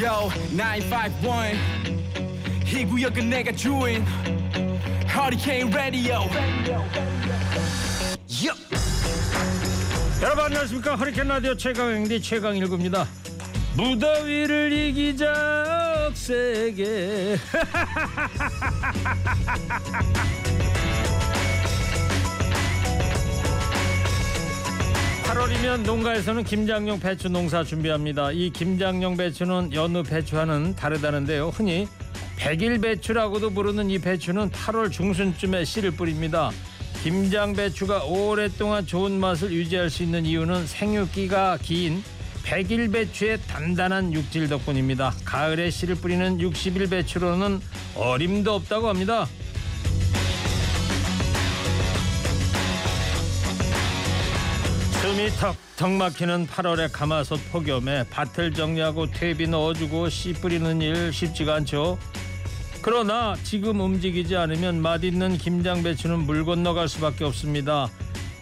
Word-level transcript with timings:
Yo 0.00 0.30
951 0.56 1.58
이 2.64 2.86
구역은 2.86 3.28
내가 3.28 3.52
주인. 3.52 4.02
Hurricane 5.06 5.70
Radio. 5.74 6.20
Yo. 8.26 8.54
여러분 10.22 10.44
안녕하십니까? 10.46 10.96
허리케인 10.96 11.28
라디오 11.28 11.54
최강영대 11.54 12.18
최강일구입니다. 12.20 13.06
무더위를 13.76 14.72
이기자 14.72 16.06
억세게 16.08 17.36
8월이면 25.30 25.82
농가에서는 25.82 26.42
김장용 26.42 26.98
배추 26.98 27.28
농사 27.28 27.62
준비합니다. 27.62 28.32
이 28.32 28.50
김장용 28.50 29.16
배추는 29.16 29.72
여느 29.74 30.02
배추와는 30.02 30.74
다르다는데요. 30.74 31.50
흔히 31.50 31.86
백일 32.36 32.80
배추라고도 32.80 33.50
부르는 33.50 33.90
이 33.90 34.00
배추는 34.00 34.50
8월 34.50 34.90
중순쯤에 34.90 35.64
씨를 35.64 35.92
뿌립니다. 35.92 36.50
김장 37.04 37.52
배추가 37.52 38.02
오랫동안 38.02 38.84
좋은 38.84 39.20
맛을 39.20 39.52
유지할 39.52 39.88
수 39.88 40.02
있는 40.02 40.26
이유는 40.26 40.66
생육기가 40.66 41.58
긴 41.62 42.02
백일 42.42 42.90
배추의 42.90 43.38
단단한 43.46 44.12
육질 44.12 44.48
덕분입니다. 44.48 45.14
가을에 45.24 45.70
씨를 45.70 45.94
뿌리는 45.94 46.38
60일 46.38 46.90
배추로는 46.90 47.60
어림도 47.94 48.52
없다고 48.52 48.88
합니다. 48.88 49.28
숨이 55.10 55.28
턱턱 55.30 55.90
막히는 55.90 56.46
8월의 56.46 56.92
가마솥 56.92 57.40
폭염에 57.50 58.04
밭을 58.10 58.54
정리하고 58.54 59.10
퇴비 59.10 59.48
넣어주고 59.48 60.08
씨 60.08 60.32
뿌리는 60.34 60.80
일 60.80 61.12
쉽지가 61.12 61.56
않죠. 61.56 61.98
그러나 62.80 63.34
지금 63.42 63.80
움직이지 63.80 64.36
않으면 64.36 64.80
맛있는 64.80 65.36
김장 65.36 65.82
배추는 65.82 66.20
물 66.20 66.44
건너갈 66.44 66.88
수밖에 66.88 67.24
없습니다. 67.24 67.90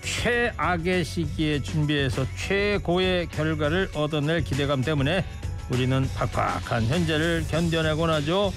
최악의 0.02 1.06
시기에 1.06 1.62
준비해서 1.62 2.27
최고의 2.36 3.28
결과를 3.28 3.89
얻어낼 3.94 4.44
기대감 4.44 4.83
때문에 4.83 5.24
우리는 5.70 6.06
팍팍한 6.16 6.84
현재를 6.84 7.46
견뎌내곤 7.48 8.11
하죠. 8.11 8.52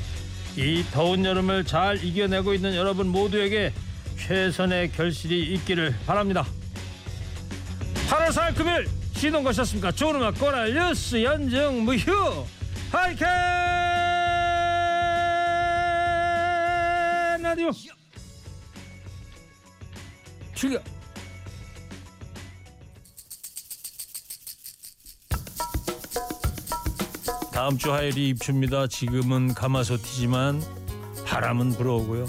이 0.58 0.84
더운 0.92 1.24
여름을 1.24 1.64
잘 1.64 2.04
이겨내고 2.04 2.56
있는 2.56 2.76
여러분 2.76 3.08
모두에게 3.08 3.72
최선의 4.18 4.92
결실이 4.92 5.54
있기를 5.54 5.96
바랍니다. 6.06 6.46
8월 8.32 8.34
4일 8.34 8.56
금요일 8.56 8.88
시동 9.14 9.44
거셨습니까? 9.44 9.92
좋은 9.92 10.16
음악 10.16 10.40
꼬랄 10.40 10.74
뉴스 10.74 11.22
연정 11.22 11.84
무휴 11.84 12.46
하이캔 12.92 13.28
라디오 17.44 17.70
출격 20.54 20.82
다음 27.52 27.78
주 27.78 27.94
화요일이 27.94 28.30
입추입니다. 28.30 28.88
지금은 28.88 29.54
가마솥이지만 29.54 30.64
바람은 31.26 31.72
불어오고요. 31.72 32.26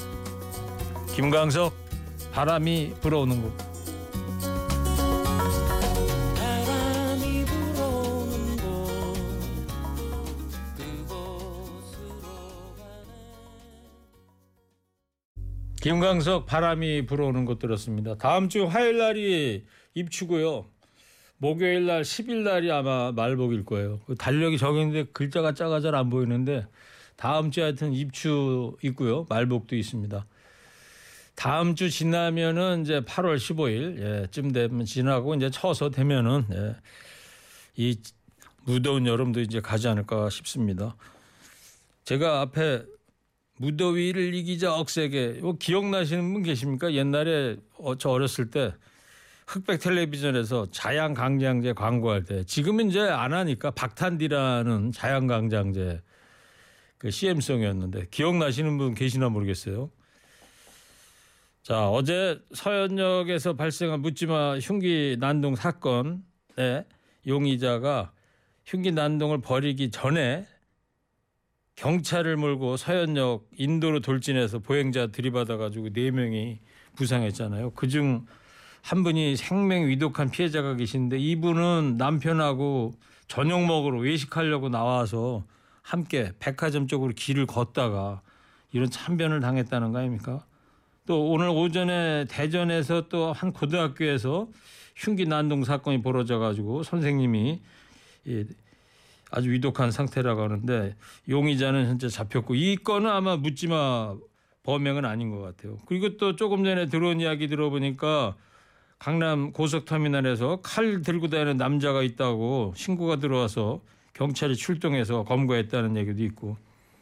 김광석 1.15 1.73
바람이 2.33 2.95
불어오는 3.01 3.41
곳. 3.41 3.72
김광석 15.83 16.47
바람이 16.47 17.07
불어오는 17.07 17.45
곳 17.45 17.59
들었습니다. 17.59 18.15
다음 18.15 18.49
주 18.49 18.67
화요일 18.67 18.99
날이 18.99 19.65
입추고요. 19.95 20.65
목요일 21.39 21.87
날 21.87 22.03
10일 22.03 22.45
날이 22.45 22.71
아마 22.71 23.11
말복일 23.11 23.65
거예요. 23.65 23.99
그 24.07 24.15
달력이 24.15 24.59
적은데 24.59 25.07
글자가 25.13 25.55
작아 25.55 25.81
잘 25.81 25.97
안 25.97 26.09
보이는데 26.09 26.69
다음 27.17 27.51
주에 27.51 27.65
하여튼 27.65 27.93
입추 27.93 28.77
있고요. 28.85 29.27
말복도 29.29 29.75
있습니다. 29.75 30.25
다음 31.35 31.75
주 31.75 31.91
지나면은 31.91 32.83
이제 32.83 33.01
8월 33.01 33.37
15일 33.37 33.99
예, 34.01 34.27
쯤 34.31 34.53
되면 34.53 34.85
지나고 34.85 35.35
이제 35.35 35.51
쳐서 35.51 35.91
되면은 35.91 36.45
예, 36.53 36.77
이 37.75 37.99
무더운 38.67 39.09
여름도 39.09 39.41
이제 39.41 39.61
가지 39.61 39.89
않을까 39.89 40.31
싶습니다. 40.31 40.95
제가 42.05 42.41
앞에 42.41 42.85
무더위를 43.63 44.35
이기자 44.35 44.75
억세게 44.75 45.37
이거 45.39 45.53
기억나시는 45.53 46.33
분 46.33 46.43
계십니까? 46.43 46.93
옛날에 46.95 47.57
어, 47.79 47.97
저 47.97 48.11
어렸을 48.11 48.51
때 48.51 48.75
흑백 49.47 49.81
텔레비전에서 49.81 50.67
자양강장제 50.73 51.75
광고할 51.75 52.25
때 52.25 52.43
지금은 52.45 52.91
이제 52.91 53.01
안 53.01 53.33
하니까 53.33 53.71
박탄디라는 53.71 54.91
자양강장제 54.91 56.03
그 56.99 57.11
CM송이었는데 57.11 58.09
기억나시는 58.11 58.79
분 58.79 58.95
계시나 58.95 59.29
모르겠어요. 59.29 59.91
자 61.63 61.89
어제 61.89 62.41
서현역에서 62.55 63.55
발생한 63.55 64.01
묻지마 64.01 64.59
흉기 64.59 65.17
난동 65.21 65.55
사건에 65.55 66.85
용의자가 67.29 68.11
흉기 68.65 68.91
난동을 68.91 69.41
벌이기 69.41 69.93
전에 69.93 70.47
경찰을 71.77 72.37
몰고 72.37 72.77
서현역 72.77 73.49
인도로 73.57 74.01
돌진해서 74.01 74.59
보행자 74.61 75.09
들이받아 75.09 75.57
가지고 75.57 75.91
네 75.93 76.11
명이 76.11 76.59
부상했잖아요. 76.97 77.71
그중 77.71 78.27
한 78.83 79.03
분이 79.03 79.37
생명 79.37 79.89
위독한 79.89 80.31
피해자가 80.31 80.75
계신데 80.77 81.19
이분은 81.19 81.97
남편하고 81.99 82.95
저녁 83.29 83.65
먹으러 83.65 83.99
외식하려고 84.01 84.69
나와서 84.69 85.45
함께 85.83 86.33
백화점 86.39 86.87
쪽으로 86.87 87.13
길을 87.15 87.47
걷다가 87.47 88.21
이런 88.73 88.91
참변을 88.91 89.41
당했다는 89.41 89.93
거 89.93 89.99
아닙니까? 89.99 90.45
또 91.07 91.31
오늘 91.31 91.49
오전에 91.49 92.27
대전에서 92.29 93.09
또 93.09 93.33
한 93.33 93.53
고등학교에서 93.53 94.49
흉기 94.95 95.27
난동 95.27 95.65
사건이 95.65 96.03
벌어져 96.03 96.39
가지고 96.39 96.83
선생님이 96.83 97.61
이 98.27 98.45
아주 99.33 99.51
위독한 99.51 99.91
상태라고 99.91 100.43
하는데 100.43 100.95
용의자는 101.29 101.87
현재 101.89 102.09
잡혔고 102.09 102.55
이 102.55 102.77
건은 102.77 103.11
아마 103.11 103.37
묻지마 103.37 104.15
범행은 104.63 105.05
아닌 105.05 105.31
것 105.31 105.41
같아요. 105.41 105.79
그리고 105.87 106.17
또 106.19 106.37
조금 106.37 106.65
전에 106.65 106.87
들어온 106.87 107.21
이야기 107.21 107.49
들어보니까 107.49 108.37
강남 108.99 109.53
고속터미널에서 109.53 110.61
칼 110.63 111.03
들고 111.03 111.29
다니는 111.29 111.57
남자가 111.57 112.03
있다고 112.03 112.75
신고가 112.77 113.17
들어와서 113.17 113.81
경찰이 114.13 114.55
출동해서 114.55 115.25
검거했다는 115.25 115.97
얘기도 115.97 116.23
있고 116.25 116.57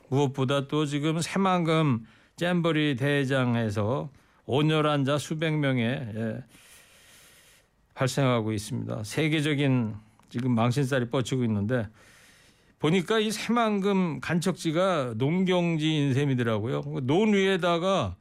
무엇보다 0.08 0.68
또 0.68 0.86
지금 0.86 1.20
새만금 1.20 2.06
잼버리 2.36 2.96
대회장에서 2.96 4.08
온열한 4.46 5.04
자 5.04 5.18
수백 5.18 5.58
명의 5.58 5.86
예, 6.14 6.44
발생하고 7.94 8.52
있습니다. 8.52 9.02
세계적인 9.04 9.94
지금 10.30 10.54
망신살이 10.54 11.10
뻗치고 11.10 11.44
있는데 11.44 11.86
보니까 12.80 13.18
이 13.20 13.30
새만금 13.30 14.20
간척지가 14.20 15.14
농경지 15.16 15.86
인 15.86 16.14
셈이더라고요. 16.14 16.82
논 17.02 17.34
위에다가 17.34 18.16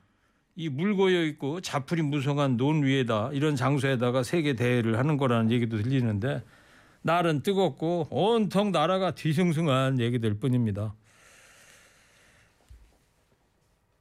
이 0.55 0.67
물 0.69 0.95
고여 0.97 1.23
있고 1.27 1.61
자풀이 1.61 2.01
무성한 2.01 2.57
논 2.57 2.83
위에다 2.83 3.29
이런 3.31 3.55
장소에다가 3.55 4.23
세계 4.23 4.55
대회를 4.55 4.99
하는 4.99 5.15
거라는 5.15 5.51
얘기도 5.51 5.77
들리는데 5.77 6.43
날은 7.01 7.43
뜨겁고 7.43 8.07
온통 8.11 8.73
나라가 8.73 9.15
뒤숭숭한 9.15 10.01
얘기들 10.01 10.33
뿐입니다. 10.33 10.93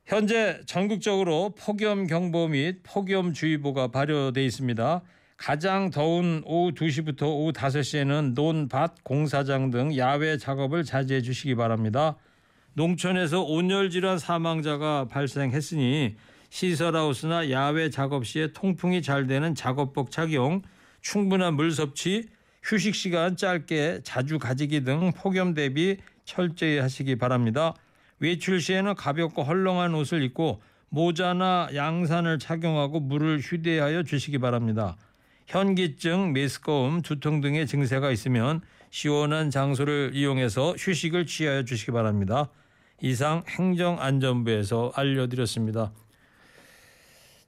현재 0.05 0.61
전국적으로 0.67 1.55
폭염 1.57 2.09
경보 2.09 2.49
및 2.49 2.81
폭염 2.83 3.33
주의보가 3.33 3.89
발효돼 3.93 4.45
있습니다. 4.45 5.03
가장 5.39 5.91
더운 5.91 6.43
오후 6.45 6.73
2시부터 6.73 7.23
오후 7.23 7.53
5시에는 7.53 8.35
논, 8.35 8.69
밭, 8.69 9.03
공사장 9.05 9.71
등 9.71 9.97
야외 9.97 10.37
작업을 10.37 10.83
자제해 10.83 11.23
주시기 11.23 11.55
바랍니다. 11.55 12.17
농촌에서 12.75 13.43
온열 13.43 13.89
질환 13.89 14.19
사망자가 14.19 15.07
발생했으니 15.07 16.17
시설하우스나 16.51 17.51
야외 17.51 17.89
작업 17.89 18.27
시에 18.27 18.53
통풍이 18.53 19.01
잘 19.01 19.27
되는 19.29 19.55
작업복 19.55 20.11
착용, 20.11 20.63
충분한 21.03 21.55
물 21.55 21.71
섭취, 21.71 22.29
휴식 22.65 22.97
시간 22.97 23.37
짧게 23.37 24.01
자주 24.03 24.39
가지기 24.39 24.83
등 24.83 25.13
폭염 25.13 25.55
대비 25.55 25.99
철저히 26.25 26.79
하시기 26.79 27.17
바랍니다. 27.17 27.75
외출 28.19 28.61
시에는 28.61 28.97
가볍고 28.97 29.45
헐렁한 29.45 29.95
옷을 29.95 30.23
입고 30.25 30.61
모자나 30.89 31.69
양산을 31.75 32.41
착용하고 32.41 32.99
물을 32.99 33.39
휴대하여 33.39 34.03
주시기 34.03 34.39
바랍니다. 34.39 34.97
현기증, 35.49 36.35
메스꺼움, 36.35 37.01
두통 37.01 37.41
등의 37.41 37.67
증세가 37.67 38.11
있으면 38.11 38.61
시원한 38.91 39.51
장소를 39.51 40.11
이용해서 40.15 40.75
휴식을 40.79 41.25
취하여 41.27 41.65
주시기 41.65 41.91
바랍니다. 41.91 42.51
이상 43.01 43.45
행정안전부에서 43.49 44.93
알려드렸습니다. 44.95 45.93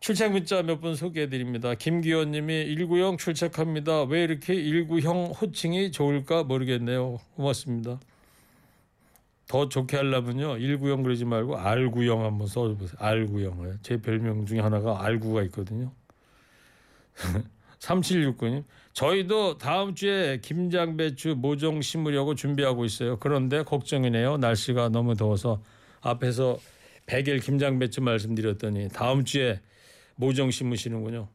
출첵 0.01 0.33
문자 0.33 0.63
몇 0.63 0.81
분 0.81 0.95
소개해드립니다. 0.95 1.75
김기현님이 1.75 2.75
1구형 2.75 3.19
출첵합니다. 3.19 4.05
왜 4.05 4.25
이렇게 4.25 4.55
1구형 4.55 5.39
호칭이 5.39 5.93
좋을까 5.93 6.45
모르겠네요. 6.45 7.19
고맙습니다. 7.37 8.01
더 9.47 9.69
좋게 9.69 9.99
하려면요. 9.99 10.55
1구형 10.57 11.03
그러지 11.03 11.27
말고 11.27 11.59
R구형 11.59 12.25
한번 12.25 12.47
써보세요. 12.47 12.97
R구형. 12.99 13.81
제 13.83 14.01
별명 14.01 14.47
중에 14.47 14.61
하나가 14.61 15.05
R구가 15.05 15.43
있거든요. 15.45 15.93
3769님. 17.81 18.65
저희도 18.93 19.59
다음 19.59 19.95
주에 19.95 20.39
김장 20.43 20.97
배추 20.97 21.35
모종 21.37 21.81
심으려고 21.83 22.35
준비하고 22.35 22.85
있어요. 22.85 23.19
그런데 23.19 23.63
걱정이네요. 23.63 24.37
날씨가 24.37 24.91
너무 24.91 25.15
더워서 25.15 25.63
앞에서 26.01 26.59
100일 27.07 27.43
김장 27.43 27.79
배추 27.79 28.01
말씀드렸더니 28.03 28.89
다음 28.91 29.25
주에 29.25 29.61
모종 30.17 30.51
심으시는군요. 30.51 31.29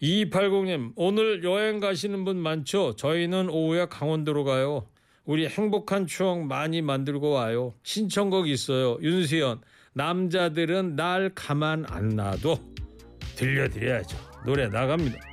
2280님 0.00 0.92
오늘 0.96 1.44
여행 1.44 1.80
가시는 1.80 2.24
분 2.24 2.38
많죠? 2.38 2.96
저희는 2.96 3.50
오후에 3.50 3.86
강원도로 3.86 4.44
가요. 4.44 4.86
우리 5.24 5.46
행복한 5.46 6.06
추억 6.06 6.44
많이 6.46 6.80
만들고 6.80 7.30
와요. 7.30 7.74
신청곡 7.82 8.48
있어요. 8.48 8.98
윤수연 9.02 9.60
남자들은 9.92 10.96
날 10.96 11.32
가만 11.34 11.84
안 11.88 12.10
놔도 12.10 12.58
들려드려야죠. 13.36 14.16
노래 14.46 14.68
나갑니다. 14.68 15.29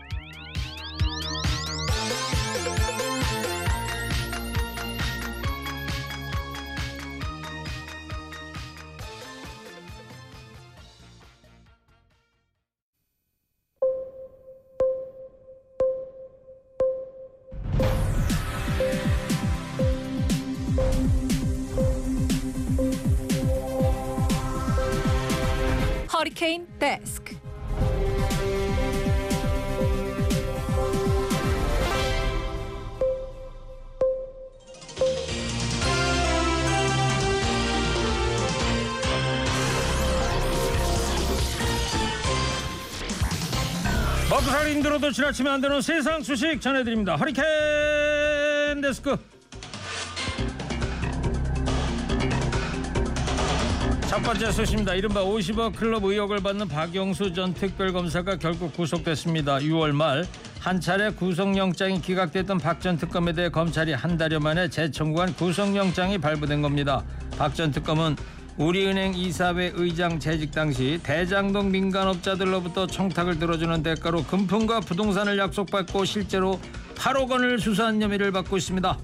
허리케인 26.38 26.68
데스크. 26.78 27.36
먹고 44.30 44.42
살기 44.44 44.76
힘들어도 44.76 45.12
지나치면 45.12 45.54
안 45.54 45.62
되는 45.62 45.82
세상 45.82 46.22
소식 46.22 46.62
전해드립니다. 46.62 47.16
허리케인 47.16 48.82
데스크. 48.82 49.18
첫 54.18 54.24
번째 54.24 54.52
소식입니다. 54.52 54.96
이른바 54.96 55.24
50억 55.24 55.76
클럽 55.76 56.04
의혹을 56.04 56.42
받는 56.42 56.68
박영수 56.68 57.34
전 57.34 57.54
특별검사가 57.54 58.38
결국 58.38 58.74
구속됐습니다. 58.74 59.60
6월 59.60 59.92
말 59.92 60.26
한 60.60 60.82
차례 60.82 61.12
구속영장이 61.12 62.02
기각됐던 62.02 62.58
박 62.58 62.82
전 62.82 62.98
특검에 62.98 63.32
대해 63.34 63.50
검찰이 63.50 63.94
한 63.94 64.18
달여 64.18 64.40
만에 64.40 64.70
재청구한 64.70 65.36
구속영장이 65.36 66.18
발부된 66.18 66.64
겁니다. 66.64 67.04
박 67.38 67.54
전 67.54 67.70
특검은 67.72 68.16
우리은행 68.58 69.14
이사회 69.14 69.74
의장 69.76 70.20
재직 70.20 70.52
당시 70.52 71.00
대장동 71.04 71.70
민간업자들로부터 71.72 72.88
청탁을 72.88 73.38
들어주는 73.38 73.84
대가로 73.84 74.24
금품과 74.24 74.80
부동산을 74.80 75.38
약속받고 75.38 76.06
실제로 76.06 76.60
8억 76.96 77.30
원을 77.30 77.60
수사한 77.60 78.02
혐의를 78.02 78.32
받고 78.32 78.58
있습니다. 78.58 78.98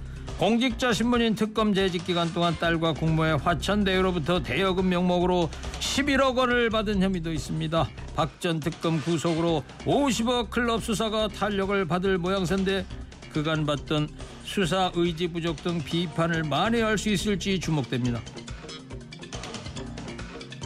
공직자 0.44 0.92
신분인 0.92 1.36
특검 1.36 1.74
재직 1.74 2.06
기간 2.06 2.34
동안 2.34 2.54
딸과 2.60 2.95
공모의 2.95 3.38
화천대유로부터 3.38 4.44
대여금 4.44 4.90
명목으로 4.90 5.50
11억 5.80 6.36
원을 6.36 6.69
받은 6.69 7.01
혐의도 7.01 7.31
있습니다. 7.31 7.90
박 8.13 8.42
전 8.42 8.60
특검 8.60 9.00
구속으로 9.00 9.63
50억 9.86 10.50
클럽 10.50 10.84
수사가 10.84 11.30
탄력을 11.30 11.86
받을 11.86 12.18
모양새인데 12.18 12.86
그간 13.31 13.66
받던 13.66 14.10
수사 14.44 14.92
의지 14.95 15.30
부족 15.30 15.63
등 15.63 15.81
비판을 15.81 16.44
만회할 16.44 16.98
수 16.98 17.07
있을지 17.07 17.57
주목됩니다. 17.57 18.19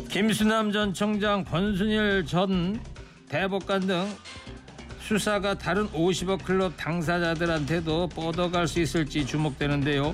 김수남 0.10 0.72
전 0.72 0.92
청장, 0.92 1.44
권순일 1.44 2.26
전 2.26 2.82
대법관 3.30 3.82
등 3.82 4.08
수사가 5.08 5.58
다른 5.58 5.88
50억 5.92 6.44
클럽 6.44 6.76
당사자들한테도 6.76 8.10
뻗어갈 8.10 8.68
수 8.68 8.82
있을지 8.82 9.26
주목되는데요. 9.26 10.14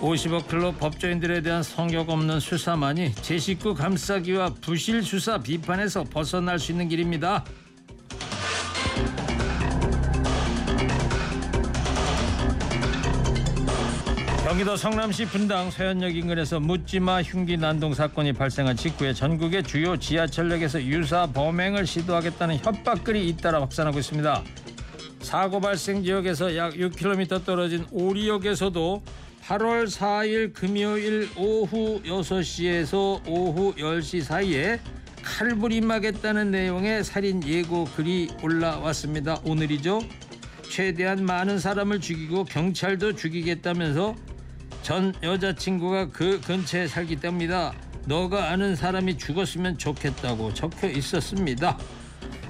50억 0.00 0.48
클럽 0.48 0.78
법조인들에 0.78 1.42
대한 1.42 1.62
성격 1.62 2.08
없는 2.08 2.40
수사만이 2.40 3.14
제 3.16 3.36
식구 3.36 3.74
감싸기와 3.74 4.54
부실 4.62 5.02
수사 5.02 5.36
비판에서 5.36 6.04
벗어날 6.04 6.58
수 6.58 6.72
있는 6.72 6.88
길입니다. 6.88 7.44
경기도 14.52 14.76
성남시 14.76 15.24
분당 15.24 15.70
서현역 15.70 16.14
인근에서 16.14 16.60
묻지마 16.60 17.22
흉기 17.22 17.56
난동 17.56 17.94
사건이 17.94 18.34
발생한 18.34 18.76
직후에 18.76 19.14
전국의 19.14 19.62
주요 19.62 19.96
지하철역에서 19.96 20.82
유사 20.82 21.26
범행을 21.26 21.86
시도하겠다는 21.86 22.58
협박글이 22.58 23.26
잇따라 23.28 23.62
확산하고 23.62 23.98
있습니다. 23.98 24.44
사고 25.22 25.58
발생 25.58 26.04
지역에서 26.04 26.54
약 26.58 26.74
6km 26.74 27.46
떨어진 27.46 27.86
오리역에서도 27.92 29.02
8월 29.42 29.86
4일 29.86 30.52
금요일 30.52 31.30
오후 31.34 32.02
6시에서 32.02 33.26
오후 33.26 33.74
10시 33.76 34.20
사이에 34.20 34.80
칼부림하겠다는 35.22 36.50
내용의 36.50 37.04
살인 37.04 37.42
예고 37.48 37.86
글이 37.96 38.28
올라왔습니다. 38.42 39.40
오늘이죠. 39.46 40.02
최대한 40.70 41.24
많은 41.24 41.58
사람을 41.58 42.02
죽이고 42.02 42.44
경찰도 42.44 43.14
죽이겠다면서 43.14 44.14
전 44.82 45.14
여자친구가 45.22 46.10
그 46.10 46.40
근처에 46.40 46.88
살기 46.88 47.16
때문이다. 47.16 47.72
너가 48.06 48.50
아는 48.50 48.74
사람이 48.74 49.16
죽었으면 49.16 49.78
좋겠다고 49.78 50.52
적혀 50.54 50.88
있었습니다. 50.88 51.78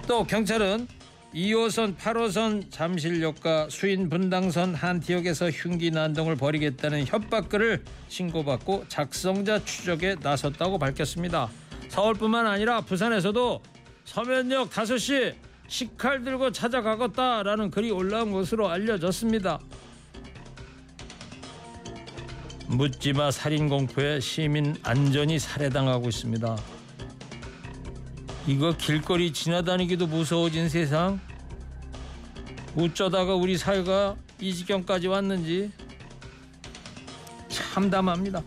또 0.08 0.24
경찰은 0.24 0.88
2호선, 1.34 1.96
8호선 1.96 2.70
잠실역과 2.70 3.68
수인 3.70 4.08
분당선 4.08 4.74
한티역에서 4.74 5.50
흉기 5.50 5.90
난동을 5.90 6.36
벌이겠다는 6.36 7.06
협박글을 7.06 7.84
신고받고 8.08 8.86
작성자 8.88 9.64
추적에 9.64 10.16
나섰다고 10.20 10.78
밝혔습니다. 10.78 11.48
서울뿐만 11.88 12.46
아니라 12.46 12.80
부산에서도 12.80 13.62
서면역 14.04 14.70
5시 14.70 15.34
식칼 15.68 16.24
들고 16.24 16.52
찾아가겠다라는 16.52 17.70
글이 17.70 17.90
올라온 17.90 18.32
것으로 18.32 18.68
알려졌습니다. 18.68 19.58
묻지마 22.72 23.30
살인 23.30 23.68
공포에 23.68 24.18
시민 24.18 24.74
안전이 24.82 25.38
살해당하고 25.38 26.08
있습니다. 26.08 26.56
이거 28.46 28.72
길거리 28.72 29.30
지나다니기도 29.30 30.06
무서워진 30.06 30.70
세상. 30.70 31.20
어쩌다가 32.74 33.34
우리 33.34 33.58
사회가 33.58 34.16
이 34.40 34.54
지경까지 34.54 35.08
왔는지 35.08 35.70
참담합니다. 37.50 38.42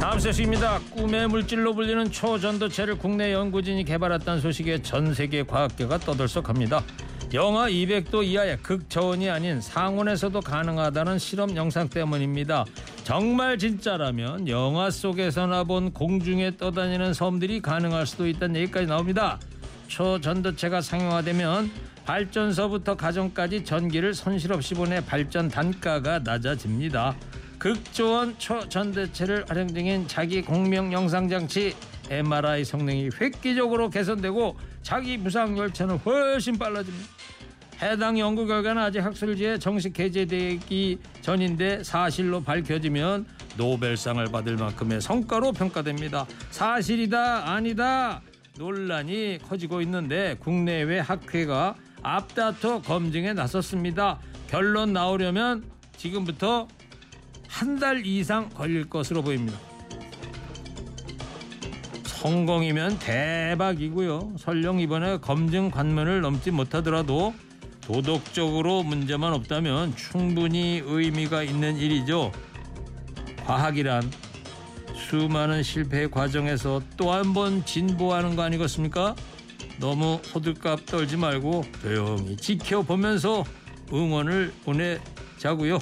다음 0.00 0.18
소식입니다. 0.20 0.78
꿈의 0.92 1.26
물질로 1.26 1.74
불리는 1.74 2.12
초전도체를 2.12 2.98
국내 2.98 3.32
연구진이 3.32 3.84
개발했다는 3.84 4.40
소식에 4.40 4.80
전 4.80 5.12
세계 5.12 5.42
과학계가 5.42 5.98
떠들썩합니다. 5.98 6.84
영하 7.34 7.68
200도 7.68 8.24
이하의 8.24 8.58
극저온이 8.58 9.28
아닌 9.28 9.60
상온에서도 9.60 10.40
가능하다는 10.40 11.18
실험 11.18 11.56
영상 11.56 11.88
때문입니다. 11.88 12.64
정말 13.02 13.58
진짜라면 13.58 14.46
영화 14.46 14.88
속에서나 14.88 15.64
본 15.64 15.92
공중에 15.92 16.56
떠다니는 16.56 17.12
섬들이 17.12 17.60
가능할 17.60 18.06
수도 18.06 18.28
있다는 18.28 18.60
얘기까지 18.60 18.86
나옵니다. 18.86 19.40
초전도체가 19.88 20.80
상용화되면 20.80 21.72
발전소부터 22.06 22.94
가정까지 22.94 23.64
전기를 23.64 24.14
손실 24.14 24.52
없이 24.52 24.74
보내 24.74 25.04
발전 25.04 25.48
단가가 25.48 26.20
낮아집니다. 26.20 27.16
극조원 27.64 28.38
초전도체를 28.38 29.46
활용 29.48 29.66
중인 29.68 30.06
자기 30.06 30.42
공명 30.42 30.92
영상 30.92 31.30
장치 31.30 31.74
MRI 32.10 32.62
성능이 32.62 33.08
획기적으로 33.18 33.88
개선되고 33.88 34.58
자기 34.82 35.16
부상 35.16 35.56
열차는 35.56 35.96
훨씬 35.96 36.58
빨라집니다. 36.58 37.08
해당 37.80 38.18
연구 38.18 38.44
결과는 38.46 38.82
아직 38.82 38.98
학술지에 38.98 39.58
정식 39.58 39.94
게재되기 39.94 40.98
전인데 41.22 41.84
사실로 41.84 42.42
밝혀지면 42.42 43.24
노벨상을 43.56 44.22
받을 44.26 44.56
만큼의 44.56 45.00
성과로 45.00 45.52
평가됩니다. 45.52 46.26
사실이다 46.50 47.50
아니다 47.50 48.20
논란이 48.58 49.38
커지고 49.48 49.80
있는데 49.80 50.36
국내외 50.38 50.98
학회가 50.98 51.76
앞다퉈 52.02 52.82
검증에 52.82 53.32
나섰습니다. 53.32 54.18
결론 54.48 54.92
나오려면 54.92 55.64
지금부터 55.96 56.68
한 57.54 57.78
달 57.78 58.04
이상 58.04 58.48
걸릴 58.48 58.88
것으로 58.88 59.22
보입니다. 59.22 59.56
성공이면 62.04 62.98
대박이고요. 62.98 64.34
설령 64.38 64.80
이번에 64.80 65.18
검증 65.18 65.70
관문을 65.70 66.20
넘지 66.20 66.50
못하더라도 66.50 67.34
도덕적으로 67.82 68.82
문제만 68.82 69.32
없다면 69.34 69.94
충분히 69.94 70.82
의미가 70.84 71.42
있는 71.42 71.76
일이죠. 71.76 72.32
과학이란 73.46 74.10
수많은 74.96 75.62
실패 75.62 76.08
과정에서 76.08 76.80
또 76.96 77.12
한 77.12 77.34
번 77.34 77.64
진보하는 77.64 78.34
거 78.36 78.42
아니겠습니까? 78.42 79.14
너무 79.78 80.20
호들갑 80.34 80.86
떨지 80.86 81.16
말고 81.16 81.64
조용히 81.82 82.36
지켜보면서 82.36 83.44
응원을 83.92 84.52
보내자고요. 84.64 85.78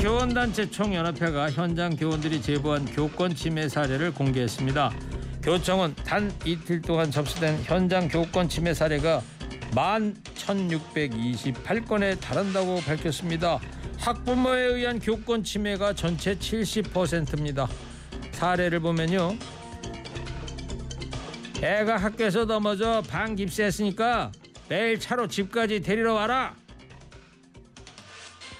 교원단체 0.00 0.70
총연합회가 0.70 1.50
현장 1.50 1.96
교원들이 1.96 2.40
제보한 2.40 2.86
교권 2.86 3.34
침해 3.34 3.68
사례를 3.68 4.14
공개했습니다. 4.14 4.92
교청은 5.42 5.96
단 5.96 6.32
이틀 6.44 6.80
동안 6.80 7.10
접수된 7.10 7.64
현장 7.64 8.06
교권 8.06 8.48
침해 8.48 8.74
사례가 8.74 9.20
11,628건에 9.72 12.20
달한다고 12.20 12.80
밝혔습니다. 12.80 13.58
학부모에 13.98 14.66
의한 14.66 15.00
교권 15.00 15.42
침해가 15.42 15.92
전체 15.92 16.36
70%입니다. 16.36 17.66
사례를 18.30 18.78
보면요. 18.78 19.34
애가 21.60 21.96
학교에서 21.96 22.44
넘어져 22.44 23.02
방 23.08 23.34
깁스했으니까 23.34 24.30
내일 24.68 25.00
차로 25.00 25.26
집까지 25.26 25.80
데리러 25.80 26.14
와라. 26.14 26.54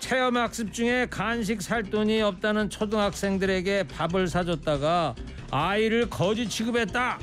체험학습 0.08 0.72
중에 0.72 1.06
간식 1.10 1.60
살 1.60 1.82
돈이 1.82 2.22
없다는 2.22 2.70
초등학생들에게 2.70 3.88
밥을 3.88 4.26
사줬다가 4.26 5.14
아이를 5.50 6.08
거지 6.08 6.48
취급했다. 6.48 7.18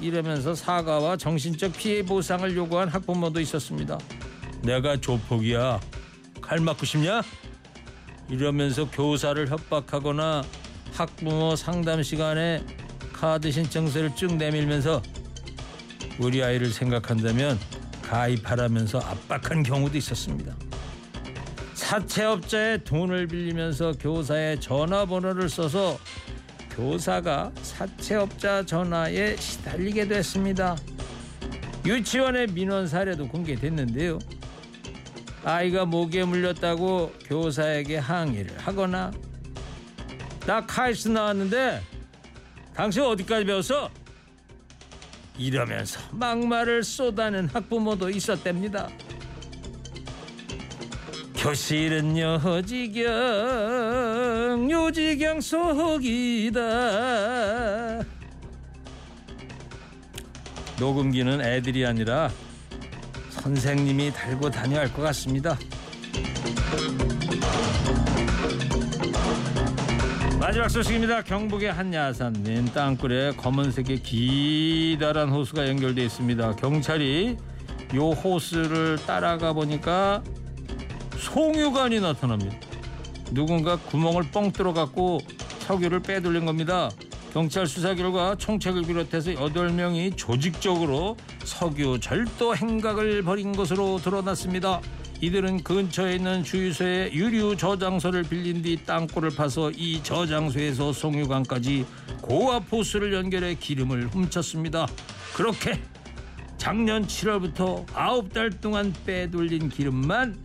이러면서 0.00 0.54
사과와 0.54 1.18
정신적 1.18 1.74
피해 1.74 2.02
보상을 2.02 2.56
요구한 2.56 2.88
학부모도 2.88 3.38
있었습니다. 3.40 3.98
내가 4.62 4.96
조폭이야. 4.98 5.78
칼 6.40 6.58
맞고 6.60 6.86
싶냐? 6.86 7.20
이러면서 8.30 8.90
교사를 8.90 9.46
협박하거나 9.46 10.42
학부모 10.94 11.54
상담 11.54 12.02
시간에 12.02 12.64
카드 13.12 13.50
신청서를 13.50 14.16
쭉 14.16 14.36
내밀면서 14.36 15.02
우리 16.18 16.42
아이를 16.42 16.68
생각한다면 16.68 17.58
가입하라면서 18.00 19.00
압박한 19.00 19.62
경우도 19.62 19.98
있었습니다. 19.98 20.56
사채업자의 21.84 22.82
돈을 22.82 23.26
빌리면서 23.26 23.92
교사의 23.92 24.58
전화번호를 24.60 25.50
써서 25.50 25.98
교사가 26.70 27.52
사채업자 27.62 28.64
전화에 28.64 29.36
시달리게 29.36 30.08
됐습니다. 30.08 30.76
유치원의 31.84 32.48
민원 32.48 32.88
사례도 32.88 33.28
공개됐는데요. 33.28 34.18
아이가 35.44 35.84
모기에 35.84 36.24
물렸다고 36.24 37.12
교사에게 37.26 37.98
항의를 37.98 38.58
하거나 38.58 39.12
나 40.46 40.64
카이스 40.64 41.08
나왔는데 41.08 41.82
당신 42.74 43.02
어디까지 43.02 43.44
배웠어? 43.44 43.90
이러면서 45.36 46.00
막말을 46.12 46.82
쏟아낸 46.82 47.46
학부모도 47.46 48.08
있었답니다. 48.08 48.88
교실은 51.44 52.16
요지경 52.16 53.04
요지경 54.70 55.42
속이다. 55.42 56.60
녹음기는 60.80 61.42
애들이 61.42 61.84
아니라 61.84 62.30
선생님이 63.28 64.10
달고 64.14 64.48
다녀야 64.50 64.80
할 64.80 64.88
것 64.88 65.02
같습니다. 65.02 65.58
마지막 70.40 70.70
소식입니다. 70.70 71.20
경북의 71.24 71.70
한 71.70 71.92
야산민 71.92 72.72
땅굴에 72.72 73.32
검은색의 73.32 74.02
기다란 74.02 75.28
호수가 75.28 75.68
연결되어 75.68 76.06
있습니다. 76.06 76.56
경찰이 76.56 77.36
요 77.94 78.10
호수를 78.12 78.96
따라가 79.06 79.52
보니까 79.52 80.22
송유관이 81.24 82.00
나타납니다. 82.00 82.54
누군가 83.32 83.76
구멍을 83.76 84.24
뻥 84.30 84.52
뚫어갖고 84.52 85.20
석유를 85.60 86.02
빼돌린 86.02 86.44
겁니다. 86.44 86.90
경찰 87.32 87.66
수사 87.66 87.94
결과 87.94 88.36
총책을 88.36 88.82
비롯해서 88.82 89.32
8명이 89.32 90.16
조직적으로 90.16 91.16
석유 91.42 91.98
절도 91.98 92.54
행각을 92.54 93.22
벌인 93.22 93.52
것으로 93.52 93.98
드러났습니다. 93.98 94.80
이들은 95.20 95.64
근처에 95.64 96.16
있는 96.16 96.44
주유소의 96.44 97.14
유류 97.14 97.56
저장소를 97.56 98.24
빌린 98.24 98.60
뒤 98.60 98.78
땅굴을 98.84 99.30
파서 99.30 99.70
이 99.70 100.02
저장소에서 100.02 100.92
송유관까지 100.92 101.86
고압 102.20 102.70
호수를 102.70 103.14
연결해 103.14 103.54
기름을 103.54 104.08
훔쳤습니다. 104.08 104.86
그렇게 105.34 105.80
작년 106.58 107.06
7월부터 107.06 107.86
9달 107.86 108.60
동안 108.60 108.94
빼돌린 109.06 109.70
기름만 109.70 110.36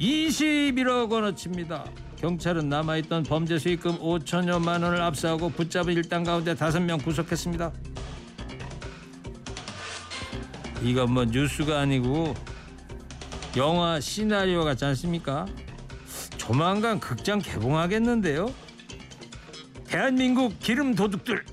21억 0.00 1.10
원어치입니다. 1.10 1.84
경찰은 2.16 2.68
남아있던 2.68 3.24
범죄 3.24 3.58
수익금 3.58 3.98
5천여만 3.98 4.82
원을 4.82 5.00
압수하고 5.00 5.50
붙잡은 5.50 5.94
일당 5.94 6.24
가운데 6.24 6.54
다섯 6.54 6.80
명 6.80 6.98
구속했습니다. 6.98 7.72
이건 10.82 11.12
뭐 11.12 11.24
뉴스가 11.24 11.80
아니고 11.80 12.34
영화 13.56 13.98
시나리오 14.00 14.64
같지 14.64 14.84
않습니까? 14.84 15.46
조만간 16.36 17.00
극장 17.00 17.40
개봉하겠는데요. 17.40 18.52
대한민국 19.86 20.58
기름 20.60 20.94
도둑들. 20.94 21.44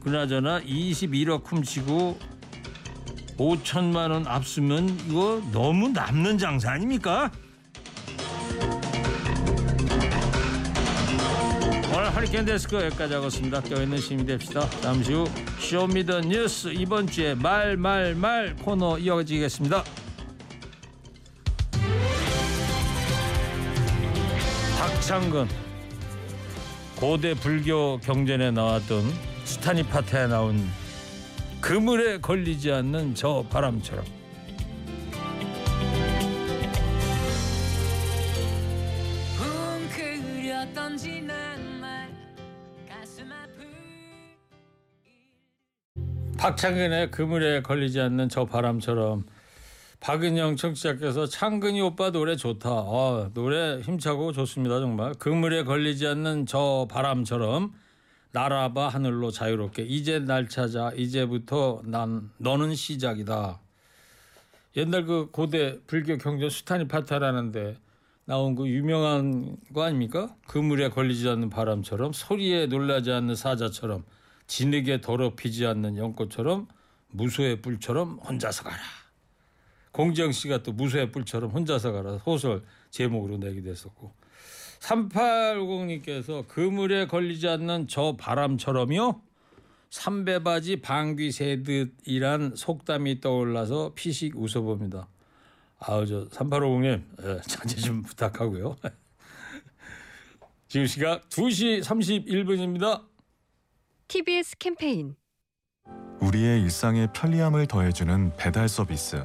그나저나 0.00 0.60
21억 0.60 1.42
훔치고 1.46 2.18
5천만 3.38 4.10
원 4.10 4.26
압수면 4.26 4.88
이거 5.08 5.42
너무 5.52 5.88
남는 5.88 6.38
장사 6.38 6.72
아닙니까? 6.72 7.30
오늘 11.92 12.14
허리케인 12.14 12.44
데스크 12.44 12.76
여기까지 12.76 13.14
하겠습니다. 13.14 13.60
깨있는 13.60 13.98
시민이 13.98 14.26
됩시다. 14.26 14.68
잠시 14.80 15.12
후 15.12 15.24
쇼미더 15.60 16.20
뉴스 16.22 16.68
이번 16.68 17.06
주에 17.06 17.34
말 17.34 17.76
말 17.76 18.14
말 18.14 18.54
코너 18.56 18.98
이어지겠습니다. 18.98 19.84
박창근 24.78 25.48
고대 26.96 27.34
불교 27.34 27.98
경전에 28.00 28.50
나왔던 28.50 29.04
스타니 29.44 29.82
파타에 29.84 30.26
나온 30.26 30.64
그물에 31.64 32.18
걸리지 32.18 32.70
않는 32.70 33.14
저 33.14 33.42
바람처럼 33.48 34.04
박창근의 46.36 47.10
그물에 47.10 47.62
걸리지 47.62 47.98
않는 47.98 48.28
저 48.28 48.44
바람처럼 48.44 49.24
박은영 50.00 50.56
청취자께서 50.56 51.24
창근이 51.24 51.80
오빠 51.80 52.10
노래 52.10 52.36
좋다. 52.36 52.68
아, 52.68 53.30
노래 53.32 53.80
힘차고 53.80 54.32
좋습니다 54.32 54.80
정말. 54.80 55.14
그물에 55.14 55.64
걸리지 55.64 56.06
않는 56.08 56.44
저 56.44 56.86
바람처럼 56.90 57.72
날아봐 58.34 58.88
하늘로 58.88 59.30
자유롭게 59.30 59.84
이제 59.84 60.18
날 60.18 60.48
찾아 60.48 60.90
이제부터 60.90 61.82
난 61.84 62.32
너는 62.38 62.74
시작이다. 62.74 63.60
옛날 64.76 65.04
그 65.06 65.30
고대 65.30 65.78
불교 65.86 66.18
경전 66.18 66.50
수타니파타라는데 66.50 67.78
나온 68.24 68.56
그 68.56 68.68
유명한 68.68 69.56
거 69.72 69.84
아닙니까? 69.84 70.34
그물에 70.48 70.88
걸리지 70.88 71.28
않는 71.28 71.48
바람처럼 71.48 72.12
소리에 72.12 72.66
놀라지 72.66 73.12
않는 73.12 73.36
사자처럼 73.36 74.02
진흙에 74.48 75.00
더럽히지 75.00 75.64
않는 75.66 75.96
연꽃처럼 75.96 76.66
무소의 77.10 77.62
뿔처럼 77.62 78.18
혼자서 78.18 78.64
가라. 78.64 78.82
공지영 79.92 80.32
씨가 80.32 80.64
또 80.64 80.72
무소의 80.72 81.12
뿔처럼 81.12 81.52
혼자서 81.52 81.92
가라 81.92 82.18
소설 82.18 82.64
제목으로 82.90 83.36
내기도 83.36 83.70
했었고 83.70 84.12
3850님께서 84.84 86.46
그물에 86.46 87.06
걸리지 87.06 87.48
않는 87.48 87.88
저 87.88 88.16
바람처럼요. 88.18 89.20
삼배바지 89.90 90.80
방귀 90.80 91.30
새듯이란 91.30 92.56
속담이 92.56 93.20
떠올라서 93.20 93.92
피식 93.94 94.36
웃어봅니다. 94.36 95.08
아우 95.78 96.06
저 96.06 96.26
3850님 96.28 97.02
예, 97.22 97.40
자제 97.46 97.76
좀 97.76 98.02
부탁하고요. 98.02 98.76
지금 100.68 100.86
시각 100.86 101.28
2시 101.28 101.82
31분입니다. 101.82 103.04
TBS 104.08 104.56
캠페인 104.58 105.14
우리의 106.20 106.62
일상에 106.62 107.06
편리함을 107.12 107.66
더해주는 107.66 108.36
배달 108.36 108.68
서비스. 108.68 109.24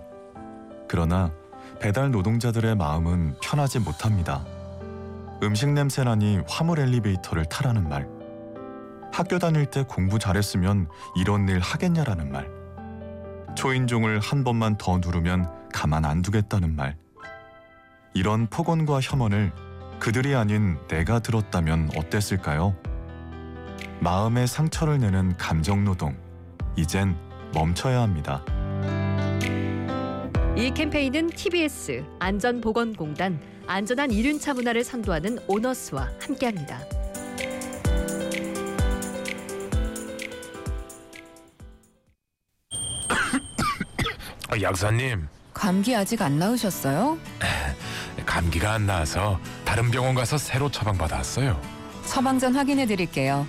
그러나 0.88 1.34
배달 1.80 2.12
노동자들의 2.12 2.76
마음은 2.76 3.38
편하지 3.42 3.80
못합니다. 3.80 4.59
음식 5.42 5.70
냄새 5.70 6.04
나니 6.04 6.42
화물 6.48 6.80
엘리베이터를 6.80 7.46
타라는 7.46 7.88
말. 7.88 8.08
학교 9.14 9.40
다닐 9.40 9.66
때 9.66 9.84
공부 9.88 10.20
잘했으면 10.20 10.90
이런 11.16 11.48
일 11.48 11.60
하겠냐라는 11.60 12.32
말. 12.32 12.48
초인종을 13.56 14.20
한 14.20 14.44
번만 14.44 14.78
더 14.78 14.98
누르면 14.98 15.70
가만 15.74 16.04
안 16.04 16.22
두겠다는 16.22 16.76
말. 16.76 16.98
이런 18.14 18.48
폭언과 18.48 19.00
혐언을 19.02 19.54
그들이 20.00 20.36
아닌 20.36 20.78
내가 20.88 21.20
들었다면 21.20 21.92
어땠을까요? 21.96 22.76
마음의 24.02 24.48
상처를 24.48 25.00
내는 25.00 25.38
감정 25.38 25.86
노동. 25.86 26.18
이젠 26.76 27.18
멈춰야 27.54 28.02
합니다. 28.02 28.44
이 30.60 30.74
캠페인은 30.74 31.30
TBS 31.30 32.04
안전보건공단 32.20 33.40
안전한 33.66 34.12
이륜차 34.12 34.54
문화를 34.54 34.84
선도하는 34.84 35.40
오너스와 35.48 36.10
함께합니다. 36.20 36.82
아, 44.50 44.62
약사님 44.62 45.30
감기 45.54 45.96
아직 45.96 46.22
안 46.22 46.38
나으셨어요? 46.38 47.18
감기가 48.26 48.74
안 48.74 48.86
나서 48.86 49.40
다른 49.64 49.90
병원 49.90 50.14
가서 50.14 50.38
새로 50.38 50.70
처방 50.70 50.98
받았어요. 50.98 51.58
처방전 52.06 52.58
확인해 52.58 52.86
드릴게요. 52.86 53.48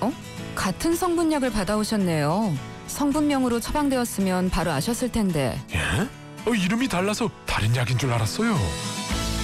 어? 0.00 0.12
같은 0.54 0.94
성분약을 0.94 1.52
받아오셨네요. 1.52 2.54
성분명으로 2.86 3.60
처방되었으면 3.60 4.50
바로 4.50 4.72
아셨을 4.72 5.10
텐데. 5.10 5.58
예? 5.72 6.19
어, 6.46 6.54
이름이 6.54 6.88
달라서 6.88 7.30
다른 7.46 7.74
약인 7.76 7.98
줄 7.98 8.12
알았어요. 8.12 8.56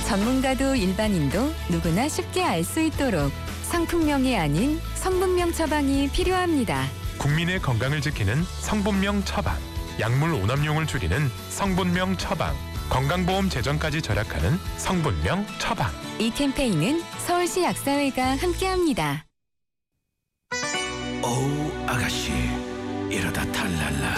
전문가도 0.07 0.75
일반인도 0.77 1.53
누구나 1.69 2.09
쉽게 2.09 2.43
알 2.43 2.65
수 2.65 2.81
있도록 2.81 3.33
상품명이 3.65 4.37
아닌 4.37 4.81
성분명 4.95 5.53
처방이 5.53 6.09
필요합니다. 6.11 6.87
국민의 7.19 7.61
건강을 7.61 8.01
지키는 8.01 8.45
성분명 8.61 9.25
처방, 9.25 9.57
약물 9.99 10.33
오남용을 10.33 10.87
줄이는 10.87 11.29
성분명 11.49 12.17
처방, 12.19 12.55
건강보험 12.89 13.49
재정까지 13.49 14.01
절약하는 14.03 14.59
성분명 14.77 15.45
처방. 15.59 15.91
이 16.19 16.31
캠페인은 16.31 17.03
서울시 17.27 17.63
약사회가 17.65 18.37
함께합니다. 18.37 19.25
어우 21.23 21.73
아가씨 21.89 22.31
이러다 23.11 23.45
탈랄라 23.51 24.15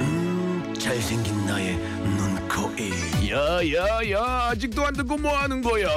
음 0.00 0.74
잘생긴 0.78 1.46
나의 1.46 1.76
눈코입 2.16 3.28
야야야 3.30 4.48
아직도 4.50 4.86
안 4.86 4.94
듣고 4.94 5.16
뭐 5.18 5.36
하는 5.36 5.60
거야? 5.62 5.88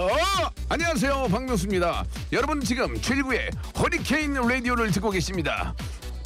안녕하세요 0.70 1.28
박명수입니다. 1.30 2.04
여러분 2.34 2.62
지금 2.62 3.00
최일구의 3.02 3.50
허리케인 3.80 4.34
라디오를 4.34 4.92
듣고 4.92 5.10
계십니다. 5.12 5.74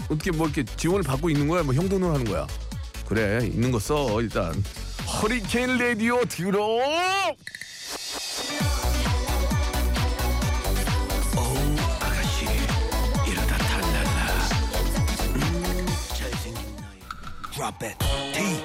어떻게 0.10 0.32
뭐 0.32 0.48
이렇게 0.48 0.64
지원을 0.64 1.04
받고 1.04 1.30
있는 1.30 1.48
거야? 1.48 1.64
뭐 1.64 1.74
형 1.74 1.88
돈으로 1.90 2.14
하는 2.14 2.26
거야? 2.26 2.48
그래 3.08 3.40
있는 3.46 3.72
거 3.72 3.80
써 3.80 4.20
일단. 4.22 4.54
허리케인 5.22 5.78
라디오 5.78 6.24
들어! 6.26 6.80
음 15.36 15.86
Drop 17.54 17.82
it 17.84 18.65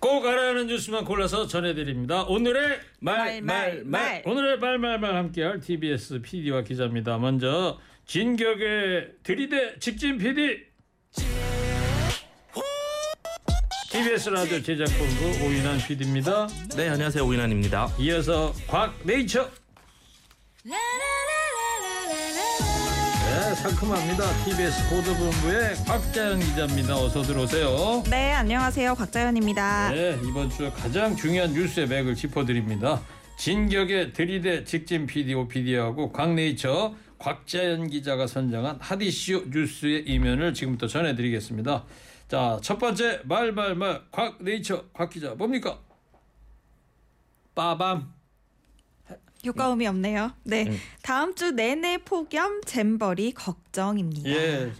꼭 0.00 0.24
알아야 0.26 0.50
하는 0.50 0.66
뉴스만 0.68 1.04
골라서 1.04 1.46
전해드립니다. 1.46 2.22
오늘의 2.24 2.80
말말 3.00 3.82
말 3.84 4.22
오늘의 4.24 4.58
말 4.58 4.78
말 4.78 4.98
말 4.98 5.16
함께할 5.16 5.60
TBS 5.60 6.20
PD와 6.22 6.62
기자입니다. 6.62 7.18
먼저 7.18 7.78
진격의 8.06 9.08
들이대 9.22 9.78
직진 9.80 10.18
PD 10.18 10.66
TBS 13.90 14.28
라디오 14.30 14.62
제작본부 14.62 15.44
오인환 15.46 15.78
PD입니다. 15.78 16.46
네 16.76 16.88
안녕하세요 16.90 17.24
오인환입니다. 17.26 17.88
이어서 17.98 18.52
곽 18.68 18.94
네이처 19.04 19.50
네 20.64 20.76
상큼합니다. 23.62 24.24
TBS 24.44 24.88
보도본부의 24.88 25.74
곽자연 25.84 26.38
기자입니다. 26.38 26.96
어서 26.96 27.22
들어오세요. 27.22 28.04
네, 28.08 28.32
안녕하세요. 28.32 28.94
곽자연입니다. 28.94 29.90
네, 29.90 30.16
이번 30.24 30.48
주 30.48 30.70
가장 30.72 31.16
중요한 31.16 31.52
뉴스의 31.52 31.88
맥을 31.88 32.14
짚어드립니다. 32.14 33.02
진격의 33.36 34.12
들이대 34.12 34.62
직진 34.62 35.06
PD, 35.06 35.34
OPD하고 35.34 36.12
곽네이처 36.12 36.94
곽자연 37.18 37.88
기자가 37.88 38.28
선정한 38.28 38.78
핫이슈 38.80 39.46
뉴스의 39.50 40.04
이면을 40.06 40.54
지금부터 40.54 40.86
전해드리겠습니다. 40.86 41.84
자, 42.28 42.60
첫 42.62 42.78
번째 42.78 43.22
말말말 43.24 44.02
곽네이처 44.12 44.84
곽 44.92 45.10
기자 45.10 45.34
뭡니까? 45.34 45.80
빠밤. 47.56 48.17
효과음이 49.46 49.86
없네요. 49.86 50.32
네, 50.44 50.66
음. 50.66 50.78
다음 51.02 51.34
주 51.34 51.52
내내 51.52 51.98
폭염 51.98 52.60
잼버리 52.64 53.32
걱정입니다. 53.32 54.28
예. 54.30 54.72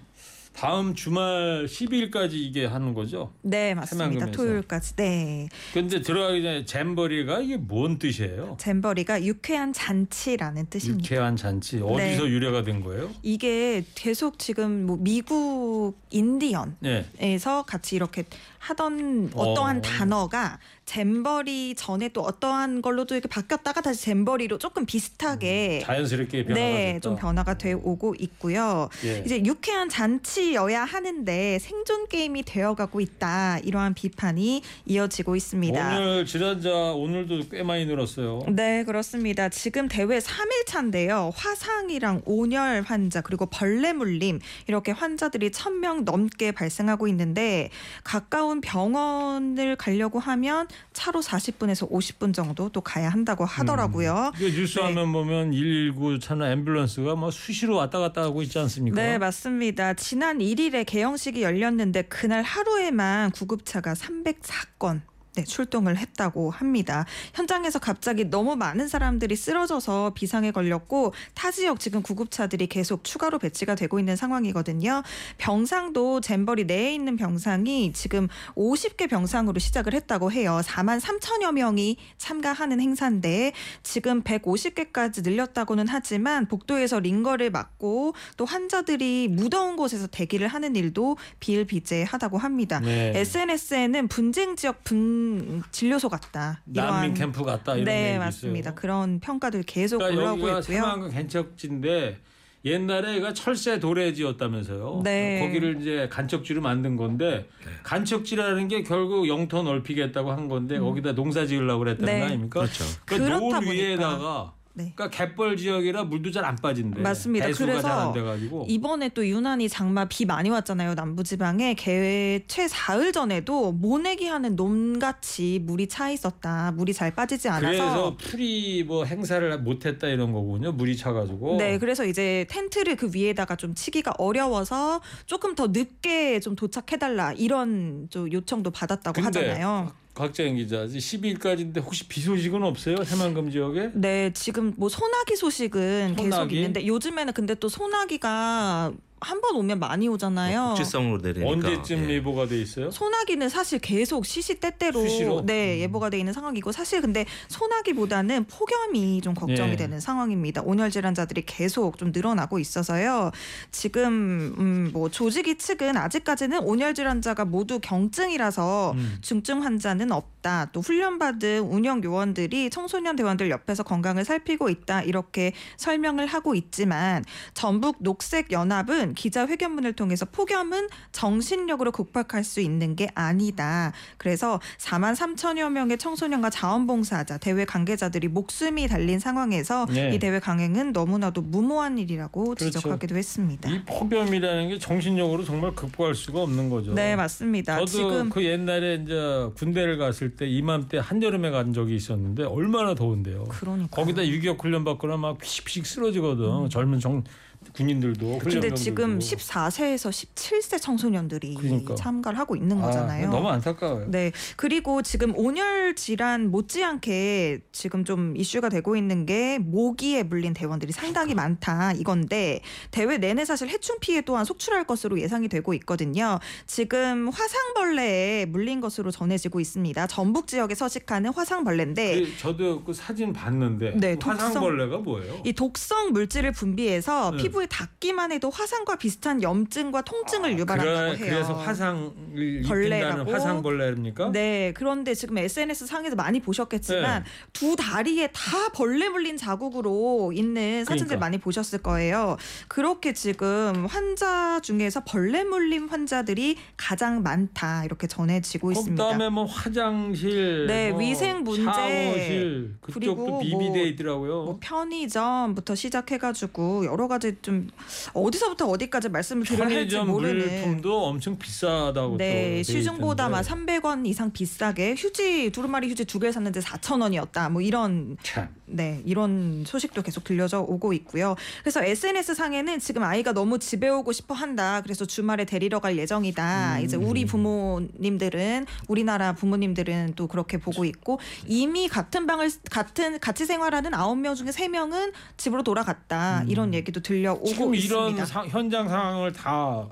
다음 0.52 0.96
주말 0.96 1.66
10일까지 1.66 2.32
이게 2.32 2.66
하는 2.66 2.92
거죠? 2.92 3.32
네, 3.42 3.74
맞습니다. 3.74 4.10
새만금에서. 4.10 4.36
토요일까지. 4.36 4.96
네, 4.96 5.48
근데 5.72 6.02
들어가기 6.02 6.42
전에 6.42 6.64
잼버리가 6.64 7.38
이게 7.42 7.56
뭔 7.56 8.00
뜻이에요? 8.00 8.56
잼버리가 8.58 9.22
유쾌한 9.24 9.72
잔치라는 9.72 10.66
뜻입니다. 10.68 11.04
유쾌한 11.04 11.36
잔치 11.36 11.76
어디서 11.76 12.24
네. 12.24 12.28
유래가 12.28 12.64
된 12.64 12.82
거예요? 12.82 13.08
이게 13.22 13.84
계속 13.94 14.40
지금 14.40 14.84
뭐 14.84 14.96
미국 14.98 15.94
인디언 16.10 16.74
네. 16.80 17.06
에서 17.20 17.62
같이 17.62 17.94
이렇게 17.94 18.24
하던 18.58 19.30
어떠한 19.34 19.78
어. 19.78 19.80
단어가 19.82 20.58
잼버리 20.88 21.74
전에 21.74 22.08
또 22.08 22.22
어떠한 22.22 22.80
걸로도 22.80 23.14
이렇게 23.14 23.28
바뀌었다가 23.28 23.82
다시 23.82 24.04
잼버리로 24.04 24.56
조금 24.56 24.86
비슷하게 24.86 25.82
자연스럽게 25.84 26.44
변화가 26.46 26.60
네, 26.66 26.92
됐다. 26.94 27.00
좀 27.00 27.16
변화가 27.16 27.58
돼 27.58 27.74
오고 27.74 28.14
있고요. 28.18 28.88
예. 29.04 29.22
이제 29.24 29.44
유쾌한 29.44 29.90
잔치여야 29.90 30.84
하는데 30.84 31.58
생존 31.58 32.08
게임이 32.08 32.42
되어가고 32.44 33.02
있다 33.02 33.58
이러한 33.58 33.92
비판이 33.92 34.62
이어지고 34.86 35.36
있습니다. 35.36 35.98
오늘 35.98 36.24
지난자 36.24 36.70
오늘도 36.70 37.50
꽤 37.50 37.62
많이 37.62 37.84
늘었어요. 37.84 38.46
네, 38.48 38.82
그렇습니다. 38.84 39.50
지금 39.50 39.88
대회 39.88 40.06
3일 40.06 40.64
차인데요. 40.66 41.32
화상이랑 41.36 42.22
온열 42.24 42.80
환자 42.86 43.20
그리고 43.20 43.44
벌레 43.44 43.92
물림 43.92 44.40
이렇게 44.66 44.92
환자들이 44.92 45.50
1000명 45.50 46.04
넘게 46.04 46.52
발생하고 46.52 47.08
있는데 47.08 47.68
가까운 48.04 48.62
병원을 48.62 49.76
가려고 49.76 50.18
하면 50.18 50.66
차로 50.92 51.20
40분에서 51.20 51.90
50분 51.90 52.34
정도 52.34 52.68
또 52.68 52.80
가야 52.80 53.08
한다고 53.08 53.44
하더라고요. 53.44 54.32
그 54.36 54.44
뉴스 54.50 54.78
화면 54.78 55.12
보면 55.12 55.50
119 55.52 56.18
차나 56.18 56.46
앰뷸런스가 56.56 57.16
뭐 57.16 57.30
수시로 57.30 57.76
왔다 57.76 57.98
갔다 57.98 58.22
하고 58.22 58.42
있지 58.42 58.58
않습니까? 58.58 59.00
네, 59.00 59.18
맞습니다. 59.18 59.94
지난 59.94 60.38
1일에 60.38 60.84
개영식이 60.86 61.42
열렸는데 61.42 62.02
그날 62.02 62.42
하루에만 62.42 63.30
구급차가 63.32 63.94
304건 63.94 65.00
네, 65.34 65.44
출동을 65.44 65.96
했다고 65.96 66.50
합니다. 66.50 67.04
현장에서 67.34 67.78
갑자기 67.78 68.24
너무 68.24 68.56
많은 68.56 68.88
사람들이 68.88 69.36
쓰러져서 69.36 70.12
비상에 70.14 70.50
걸렸고 70.50 71.14
타 71.34 71.50
지역 71.50 71.78
지금 71.78 72.02
구급차들이 72.02 72.66
계속 72.66 73.04
추가로 73.04 73.38
배치가 73.38 73.74
되고 73.74 73.98
있는 73.98 74.16
상황이거든요. 74.16 75.02
병상도 75.36 76.20
잼버리 76.20 76.64
내에 76.64 76.92
있는 76.94 77.16
병상이 77.16 77.92
지금 77.92 78.28
50개 78.56 79.08
병상으로 79.08 79.58
시작을 79.60 79.94
했다고 79.94 80.32
해요. 80.32 80.60
4만 80.64 81.00
3천여 81.00 81.52
명이 81.52 81.98
참가하는 82.16 82.80
행사인데 82.80 83.52
지금 83.82 84.22
150개까지 84.22 85.22
늘렸다고는 85.22 85.86
하지만 85.88 86.46
복도에서 86.46 86.98
링거를 86.98 87.50
막고 87.50 88.14
또 88.36 88.44
환자들이 88.44 89.28
무더운 89.28 89.76
곳에서 89.76 90.06
대기를 90.06 90.48
하는 90.48 90.74
일도 90.74 91.16
비일비재하다고 91.40 92.38
합니다. 92.38 92.80
네. 92.80 93.12
SNS에는 93.14 94.08
분쟁 94.08 94.56
지역 94.56 94.82
분 94.84 95.27
진료소 95.70 96.08
같다. 96.08 96.62
난민 96.64 97.14
캠프 97.14 97.44
같다 97.44 97.74
이런 97.74 97.84
네 97.84 98.08
얘기 98.10 98.18
맞습니다. 98.18 98.70
있어요. 98.70 98.74
그런 98.74 99.20
평가들 99.20 99.62
계속 99.64 99.98
그러니까 99.98 100.20
올라오고 100.22 100.40
여기가 100.42 100.58
있고요. 100.60 100.62
새마을강 100.62 101.10
개척지인데 101.10 102.18
옛날에 102.64 103.20
가 103.20 103.32
철새 103.32 103.78
도래지였다면서요. 103.78 105.02
네. 105.04 105.40
거기를 105.46 105.80
이제 105.80 106.08
간척지로 106.10 106.60
만든 106.60 106.96
건데 106.96 107.48
간척지라는 107.84 108.68
게 108.68 108.82
결국 108.82 109.28
영토 109.28 109.62
넓히겠다고 109.62 110.32
한 110.32 110.48
건데 110.48 110.78
거기다 110.78 111.12
농사 111.14 111.46
지으려고 111.46 111.80
그랬다는 111.80 112.12
네. 112.12 112.20
거 112.20 112.26
아닙니까? 112.26 112.60
그렇죠. 112.60 112.84
그 113.06 113.16
그렇다 113.16 113.38
노을 113.38 113.54
보니까. 113.60 113.70
위에다가 113.72 114.52
네. 114.78 114.92
그러니까 114.94 115.10
갯벌 115.10 115.56
지역이라 115.56 116.04
물도 116.04 116.30
잘 116.30 116.44
안 116.44 116.54
빠진대. 116.54 117.00
맞습니다. 117.02 117.46
배수가 117.46 117.66
그래서 117.66 117.88
잘안 117.88 118.12
돼가지고 118.12 118.66
이번에 118.68 119.08
또 119.08 119.26
유난히 119.26 119.68
장마 119.68 120.04
비 120.04 120.24
많이 120.24 120.50
왔잖아요. 120.50 120.94
남부지방에 120.94 121.74
개최 121.74 122.68
사흘 122.68 123.12
전에도 123.12 123.72
모내기 123.72 124.26
하는 124.28 124.54
놈같이 124.56 125.58
물이 125.64 125.88
차 125.88 126.10
있었다. 126.10 126.70
물이 126.72 126.94
잘 126.94 127.12
빠지지 127.14 127.48
않아서 127.48 127.66
그래서 127.66 128.16
풀이 128.16 128.84
뭐 128.86 129.04
행사를 129.04 129.58
못했다 129.58 130.06
이런 130.06 130.32
거군요. 130.32 130.70
물이 130.72 130.96
차가지고. 130.96 131.56
네, 131.58 131.78
그래서 131.78 132.06
이제 132.06 132.46
텐트를 132.48 132.94
그 132.96 133.10
위에다가 133.12 133.56
좀 133.56 133.74
치기가 133.74 134.12
어려워서 134.16 135.00
조금 135.26 135.54
더 135.56 135.66
늦게 135.66 136.38
좀 136.40 136.54
도착해달라 136.54 137.32
이런 137.32 138.06
좀 138.10 138.32
요청도 138.32 138.70
받았다고 138.70 139.20
하잖아요. 139.22 139.92
곽재영 140.18 140.56
기자 140.56 140.84
12일까지인데 140.84 141.80
혹시 141.80 142.08
비 142.08 142.20
소식은 142.20 142.64
없어요? 142.64 142.96
새만금 143.04 143.52
지역에? 143.52 143.90
네, 143.94 144.32
지금 144.32 144.74
뭐 144.76 144.88
소나기 144.88 145.36
소식은 145.36 146.16
계속 146.16 146.30
소나기? 146.32 146.56
있는데 146.56 146.84
요즘에는 146.88 147.32
근데 147.32 147.54
또 147.54 147.68
소나기가 147.68 148.92
한 149.20 149.40
번 149.40 149.56
오면 149.56 149.78
많이 149.78 150.08
오잖아요. 150.08 150.74
국지성으로 150.76 151.18
내리니까 151.22 151.50
언제쯤 151.50 152.10
예. 152.10 152.14
예보가 152.14 152.46
돼 152.46 152.60
있어요? 152.60 152.90
소나기는 152.90 153.48
사실 153.48 153.78
계속 153.78 154.26
시시때때로 154.26 155.00
수시로? 155.00 155.42
네 155.46 155.78
예보가 155.80 156.10
돼 156.10 156.18
있는 156.18 156.32
상황이고 156.32 156.72
사실 156.72 157.00
근데 157.00 157.24
소나기보다는 157.48 158.44
폭염이 158.44 159.20
좀 159.20 159.34
걱정이 159.34 159.70
네. 159.72 159.76
되는 159.76 160.00
상황입니다. 160.00 160.62
온열 160.62 160.90
질환자들이 160.90 161.42
계속 161.46 161.98
좀 161.98 162.10
늘어나고 162.12 162.58
있어서요. 162.58 163.30
지금 163.70 164.54
음, 164.58 164.90
뭐 164.92 165.08
조직위 165.08 165.56
측은 165.58 165.96
아직까지는 165.96 166.60
온열 166.60 166.94
질환자가 166.94 167.44
모두 167.44 167.78
경증이라서 167.80 168.92
음. 168.96 169.18
중증 169.20 169.62
환자는 169.64 170.12
없다. 170.12 170.70
또 170.72 170.80
훈련받은 170.80 171.60
운영 171.60 172.02
요원들이 172.02 172.70
청소년 172.70 173.16
대원들 173.16 173.50
옆에서 173.50 173.82
건강을 173.82 174.24
살피고 174.24 174.68
있다. 174.68 175.02
이렇게 175.02 175.52
설명을 175.76 176.26
하고 176.26 176.54
있지만 176.54 177.24
전북 177.54 177.96
녹색 178.00 178.52
연합은 178.52 179.07
기자회견문을 179.14 179.92
통해서 179.94 180.26
폭염은 180.26 180.88
정신력으로 181.12 181.92
극복할 181.92 182.44
수 182.44 182.60
있는 182.60 182.96
게 182.96 183.08
아니다. 183.14 183.92
그래서 184.16 184.60
4만 184.78 185.14
3천여 185.14 185.70
명의 185.70 185.98
청소년과 185.98 186.50
자원봉사자, 186.50 187.38
대회 187.38 187.64
관계자들이 187.64 188.28
목숨이 188.28 188.88
달린 188.88 189.18
상황에서 189.18 189.86
네. 189.86 190.14
이 190.14 190.18
대회 190.18 190.38
강행은 190.38 190.92
너무나도 190.92 191.42
무모한 191.42 191.98
일이라고 191.98 192.44
그렇죠. 192.54 192.66
지적하기도 192.66 193.16
했습니다. 193.16 193.70
이 193.70 193.82
폭염이라는 193.84 194.68
게 194.68 194.78
정신력으로 194.78 195.44
정말 195.44 195.74
극복할 195.74 196.14
수가 196.14 196.42
없는 196.42 196.70
거죠. 196.70 196.94
네, 196.94 197.16
맞습니다. 197.16 197.78
저도 197.78 197.86
지금 197.86 198.30
그 198.30 198.44
옛날에 198.44 199.00
이제 199.02 199.48
군대를 199.56 199.98
갔을 199.98 200.36
때 200.36 200.46
이맘때 200.46 200.98
한여름에 200.98 201.50
간 201.50 201.72
적이 201.72 201.96
있었는데 201.96 202.44
얼마나 202.44 202.94
더운데요. 202.94 203.44
그러니까 203.48 203.88
거기다 203.88 204.26
유격 204.26 204.62
훈련 204.62 204.84
받거나 204.84 205.16
막 205.16 205.38
피식피식 205.38 205.86
쓰러지거든. 205.86 206.68
젊은 206.70 207.00
정 207.00 207.24
군인들도 207.72 208.34
음. 208.34 208.38
근데. 208.38 208.74
지금 208.74 209.18
14세에서 209.18 210.10
17세 210.10 210.80
청소년들이 210.80 211.54
그러니까. 211.54 211.94
참가를 211.94 212.38
하고 212.38 212.56
있는 212.56 212.78
아, 212.78 212.86
거잖아요. 212.86 213.30
너무 213.30 213.48
안타까워요. 213.48 214.10
네. 214.10 214.32
그리고 214.56 215.02
지금 215.02 215.36
온열 215.36 215.94
질환 215.94 216.50
못지않게 216.50 217.60
지금 217.72 218.04
좀 218.04 218.36
이슈가 218.36 218.68
되고 218.68 218.96
있는 218.96 219.26
게 219.26 219.58
모기에 219.58 220.22
물린 220.22 220.54
대원들이 220.54 220.92
상당히 220.92 221.34
많다 221.34 221.92
이건데 221.92 222.60
대회 222.90 223.18
내내 223.18 223.44
사실 223.44 223.68
해충 223.68 223.98
피해 224.00 224.20
또한 224.22 224.44
속출할 224.44 224.84
것으로 224.84 225.20
예상이 225.20 225.48
되고 225.48 225.74
있거든요. 225.74 226.38
지금 226.66 227.28
화상벌레에 227.28 228.46
물린 228.46 228.80
것으로 228.80 229.10
전해지고 229.10 229.60
있습니다. 229.60 230.06
전북 230.06 230.46
지역에 230.46 230.74
서식하는 230.74 231.32
화상벌레인데 231.32 232.20
그 232.20 232.38
저도 232.38 232.84
그 232.84 232.92
사진 232.92 233.32
봤는데 233.32 233.96
네, 233.96 234.16
그 234.16 234.28
화상벌레가 234.28 234.98
뭐예요? 234.98 235.42
이 235.44 235.52
독성 235.52 236.12
물질을 236.12 236.52
분비해서 236.52 237.32
네. 237.32 237.36
피부에 237.48 237.66
닿기만 237.66 238.32
해도 238.32 238.50
화상과 238.50 238.96
비슷한 238.96 239.42
염증과 239.42 240.02
통증을 240.02 240.58
유발한다고 240.58 240.98
아, 240.98 241.14
그래, 241.14 241.18
해요. 241.18 241.34
그래서 241.34 241.54
화상을 241.54 242.62
벌레라고? 242.66 243.30
화상벌레입니까? 243.32 244.30
네, 244.32 244.72
그런데 244.76 245.14
지금 245.14 245.38
SNS 245.38 245.86
상에서 245.86 246.16
많이 246.16 246.40
보셨겠지만 246.40 247.22
네. 247.24 247.28
두 247.52 247.74
다리에 247.76 248.28
다 248.28 248.68
벌레 248.74 249.08
물린 249.08 249.36
자국으로 249.36 250.32
있는 250.34 250.84
사진들 250.84 251.06
그러니까. 251.08 251.26
많이 251.26 251.38
보셨을 251.38 251.80
거예요. 251.82 252.36
그렇게 252.68 253.12
지금 253.12 253.86
환자 253.86 254.60
중에서 254.60 255.02
벌레 255.06 255.44
물림 255.44 255.88
환자들이 255.88 256.56
가장 256.76 257.22
많다 257.22 257.84
이렇게 257.84 258.06
전해지고 258.06 258.72
있습니다. 258.72 259.02
그다음에 259.04 259.28
뭐 259.30 259.44
화장실, 259.44 260.66
네, 260.66 260.90
뭐 260.90 261.00
위생 261.00 261.42
문제, 261.44 261.62
샤워실 261.64 262.74
그쪽도 262.80 263.14
뭐- 263.14 263.40
비비돼 263.40 263.82
있더라고요. 263.90 264.44
뭐 264.44 264.58
편의점부터 264.60 265.74
시작해가지고 265.74 266.84
여러 266.86 267.08
가지 267.08 267.36
좀 267.42 267.68
어디서부터 268.12 268.66
어디까지 268.66 269.08
말씀을 269.08 269.44
드려야 269.44 269.68
할지 269.68 269.96
모르는 269.98 270.38
물품도 270.38 271.04
엄청 271.06 271.38
비싸다고 271.38 272.16
네, 272.16 272.62
시중보다 272.62 273.28
막 273.28 273.40
있던데. 273.42 273.78
300원 273.80 274.06
이상 274.06 274.32
비싸게 274.32 274.94
휴지 274.96 275.50
두루마리 275.50 275.88
휴지 275.90 276.04
두 276.04 276.18
개 276.18 276.32
샀는데 276.32 276.60
4,000원이었다. 276.60 277.50
뭐 277.50 277.62
이런 277.62 278.16
참. 278.22 278.48
네, 278.70 279.02
이런 279.06 279.64
소식도 279.66 280.02
계속 280.02 280.24
들려져 280.24 280.60
오고 280.60 280.92
있고요. 280.94 281.36
그래서 281.62 281.82
SNS 281.82 282.34
상에는 282.34 282.78
지금 282.80 283.02
아이가 283.02 283.32
너무 283.32 283.58
집에 283.58 283.88
오고 283.88 284.12
싶어 284.12 284.34
한다. 284.34 284.80
그래서 284.82 285.04
주말에 285.06 285.44
데리러 285.44 285.80
갈 285.80 285.96
예정이다. 285.96 286.76
음. 286.78 286.84
이제 286.84 286.96
우리 286.96 287.24
부모님들은 287.24 288.66
우리나라 288.88 289.32
부모님들은 289.32 290.14
또 290.16 290.26
그렇게 290.26 290.58
보고 290.58 290.84
있고 290.84 291.18
이미 291.46 291.88
같은 291.88 292.26
방을 292.26 292.50
같은 292.70 293.18
같이 293.20 293.46
생활하는 293.46 293.94
아홉 293.94 294.16
명 294.18 294.34
중에 294.34 294.52
세 294.52 294.68
명은 294.68 295.12
집으로 295.36 295.62
돌아갔다. 295.62 296.44
이런 296.46 296.74
얘기도 296.74 297.00
들려오고 297.00 297.44
음. 297.44 297.46
지금 297.46 297.74
있습니다. 297.74 298.10
이런 298.14 298.26
사- 298.26 298.46
현장 298.46 298.88
상황을 298.88 299.32
다 299.32 299.86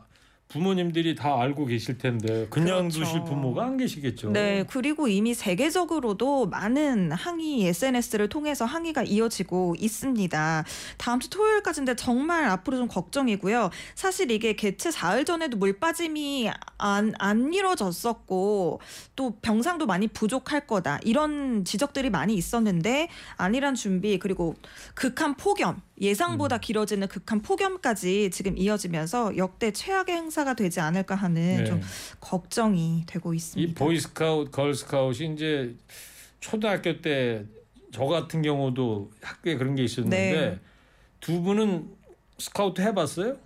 부모님들이 0.48 1.16
다 1.16 1.40
알고 1.40 1.66
계실 1.66 1.98
텐데 1.98 2.46
그냥 2.50 2.88
그렇죠. 2.88 3.00
두실 3.00 3.24
부모가 3.24 3.64
안 3.64 3.76
계시겠죠. 3.76 4.30
네, 4.30 4.64
그리고 4.70 5.08
이미 5.08 5.34
세계적으로도 5.34 6.46
많은 6.46 7.10
항의 7.10 7.66
SNS를 7.66 8.28
통해서 8.28 8.64
항의가 8.64 9.02
이어지고 9.02 9.74
있습니다. 9.78 10.64
다음 10.98 11.20
주 11.20 11.28
토요일까지인데 11.30 11.96
정말 11.96 12.44
앞으로 12.44 12.76
좀 12.76 12.86
걱정이고요. 12.86 13.70
사실 13.96 14.30
이게 14.30 14.54
개최 14.54 14.92
사흘 14.92 15.24
전에도 15.24 15.56
물 15.56 15.80
빠짐이 15.80 16.50
안, 16.78 17.12
안 17.18 17.52
이뤄졌었고 17.52 18.80
또 19.16 19.36
병상도 19.42 19.86
많이 19.86 20.06
부족할 20.06 20.66
거다 20.68 21.00
이런 21.02 21.64
지적들이 21.64 22.10
많이 22.10 22.34
있었는데 22.34 23.08
안일한 23.36 23.74
준비 23.74 24.18
그리고 24.20 24.54
극한 24.94 25.34
폭염 25.34 25.82
예상보다 26.00 26.58
길어지는 26.58 27.08
극한 27.08 27.40
폭염까지 27.40 28.30
지금 28.30 28.58
이어지면서 28.58 29.36
역대 29.36 29.72
최악의 29.72 30.14
행사가 30.14 30.54
되지 30.54 30.80
않을까 30.80 31.14
하는 31.14 31.56
네. 31.58 31.64
좀 31.64 31.80
걱정이 32.20 33.04
되고 33.06 33.32
이 33.32 33.36
있습니다. 33.36 33.78
보이스카우트, 33.78 34.50
걸스카우트이 34.50 35.32
이제 35.32 35.74
초등학교 36.40 37.00
때 37.00 37.44
저 37.96 38.04
같은 38.04 38.42
경우도 38.42 39.10
학교에 39.22 39.56
그런 39.56 39.74
게 39.74 39.84
있었는데 39.84 40.32
네. 40.32 40.60
두 41.18 41.40
분은 41.40 41.88
스카우트 42.36 42.82
해봤어요? 42.82 43.38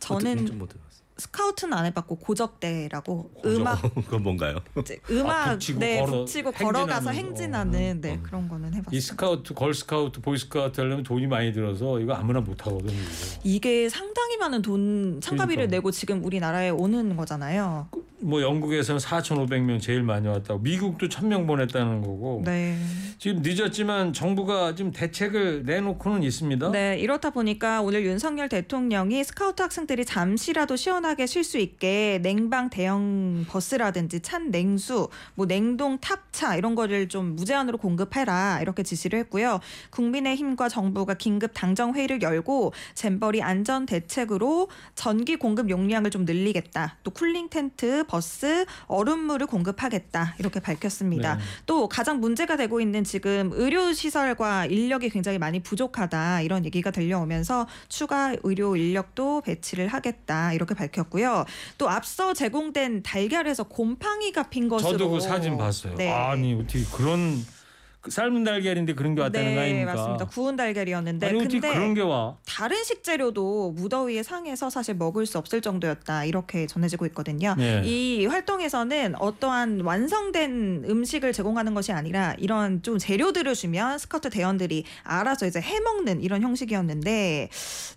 저는 0.00 0.44
좀못 0.46 0.70
해봤어요. 0.70 0.83
스카우트는 1.16 1.72
안 1.78 1.84
해봤고 1.86 2.16
고적대라고 2.16 3.30
음악 3.46 3.80
그건 3.94 4.22
뭔가요? 4.24 4.58
이제 4.80 4.98
음악 5.10 5.46
아, 5.48 5.52
북 5.52 5.63
치고 5.63 5.78
네 5.78 6.00
걸어- 6.00 6.10
북 6.24 6.35
치고 6.35 6.50
걸어가서 6.50 7.10
행진하는 7.10 7.72
거. 7.72 7.78
행진하는 7.78 8.00
네 8.00 8.20
그런 8.22 8.48
거는 8.48 8.72
이 8.72 8.76
해봤어요. 8.76 9.00
스카우트, 9.00 9.54
걸 9.54 9.74
스카우트, 9.74 10.20
보이 10.20 10.36
스카우트 10.36 10.80
하려면 10.80 11.04
돈이 11.04 11.26
많이 11.28 11.52
들어서 11.52 12.00
이거 12.00 12.14
아무나 12.14 12.40
못 12.40 12.66
하거든요. 12.66 12.98
이게 13.44 13.88
상당히 13.88 14.36
많은 14.38 14.62
돈 14.62 15.20
참가비를 15.20 15.66
그러니까. 15.66 15.76
내고 15.76 15.90
지금 15.92 16.24
우리나라에 16.24 16.70
오는 16.70 17.16
거잖아요. 17.16 17.88
뭐 18.24 18.40
영국에서는 18.40 18.98
4,500명 18.98 19.80
제일 19.80 20.02
많이 20.02 20.26
왔다고 20.26 20.60
미국도 20.60 21.08
1,000명 21.08 21.46
보냈다는 21.46 22.00
거고 22.00 22.42
네. 22.44 22.78
지금 23.18 23.42
늦었지만 23.42 24.12
정부가 24.12 24.74
지금 24.74 24.90
대책을 24.90 25.64
내놓고는 25.64 26.22
있습니다. 26.22 26.72
네, 26.72 26.98
이렇다 26.98 27.30
보니까 27.30 27.82
오늘 27.82 28.04
윤석열 28.04 28.48
대통령이 28.48 29.22
스카우트 29.24 29.62
학생들이 29.62 30.04
잠시라도 30.06 30.76
시원하게 30.76 31.26
쉴 31.26 31.44
수 31.44 31.58
있게 31.58 32.18
냉방 32.22 32.70
대형 32.70 33.44
버스라든지 33.48 34.20
찬 34.20 34.50
냉수, 34.50 35.08
뭐 35.34 35.46
냉동 35.46 35.98
탑차 35.98 36.56
이런 36.56 36.74
거를 36.74 37.08
좀 37.08 37.36
무제한으로 37.36 37.78
공급해라 37.78 38.60
이렇게 38.62 38.82
지시를 38.82 39.18
했고요. 39.20 39.60
국민의힘과 39.90 40.70
정부가 40.70 41.14
긴급 41.14 41.52
당정 41.54 41.94
회의를 41.94 42.22
열고 42.22 42.72
잼버리 42.94 43.42
안전 43.42 43.84
대책으로 43.84 44.68
전기 44.94 45.36
공급 45.36 45.68
용량을 45.68 46.10
좀 46.10 46.24
늘리겠다. 46.24 46.96
또 47.02 47.10
cooling 47.10 47.50
텐트, 47.50 48.04
버스, 48.14 48.64
얼음물을 48.86 49.44
공급하겠다 49.48 50.36
이렇게 50.38 50.60
밝혔습니다. 50.60 51.34
네. 51.34 51.42
또 51.66 51.88
가장 51.88 52.20
문제가 52.20 52.56
되고 52.56 52.80
있는 52.80 53.02
지금 53.02 53.50
의료 53.54 53.92
시설과 53.92 54.66
인력이 54.66 55.10
굉장히 55.10 55.38
많이 55.38 55.60
부족하다 55.60 56.42
이런 56.42 56.64
얘기가 56.64 56.92
들려오면서 56.92 57.66
추가 57.88 58.36
의료 58.44 58.76
인력도 58.76 59.40
배치를 59.40 59.88
하겠다 59.88 60.52
이렇게 60.52 60.74
밝혔고요. 60.74 61.44
또 61.76 61.90
앞서 61.90 62.34
제공된 62.34 63.02
달걀에서 63.02 63.64
곰팡이가 63.64 64.44
핀 64.44 64.68
것으로 64.68 64.92
저도 64.92 65.10
그 65.10 65.18
사진 65.18 65.58
봤어요. 65.58 65.96
네. 65.96 66.12
아니 66.12 66.54
어떻게 66.54 66.84
그런 66.92 67.44
그 68.04 68.10
삶은 68.10 68.44
달걀인데 68.44 68.92
그런 68.94 69.14
게 69.14 69.22
왔다는 69.22 69.54
거 69.54 69.60
네, 69.62 69.66
아닙니까? 69.70 69.94
맞습니다. 69.94 70.26
구운 70.26 70.56
달걀이었는데 70.56 71.26
아니 71.26 71.38
근데 71.38 71.58
그런 71.72 71.94
게 71.94 72.02
와? 72.02 72.36
다른 72.46 72.84
식재료도 72.84 73.72
무더위에 73.72 74.22
상해서 74.22 74.68
사실 74.68 74.94
먹을 74.94 75.24
수 75.24 75.38
없을 75.38 75.62
정도였다 75.62 76.26
이렇게 76.26 76.66
전해지고 76.66 77.06
있거든요. 77.06 77.54
네. 77.56 77.80
이 77.82 78.26
활동에서는 78.26 79.14
어떠한 79.18 79.80
완성된 79.80 80.84
음식을 80.86 81.32
제공하는 81.32 81.72
것이 81.72 81.92
아니라 81.92 82.34
이런 82.38 82.82
좀 82.82 82.98
재료들을 82.98 83.54
주면 83.54 83.96
스카우트 83.98 84.28
대원들이 84.28 84.84
알아서 85.02 85.46
이제 85.46 85.60
해먹는 85.62 86.22
이런 86.22 86.42
형식이었는데 86.42 87.48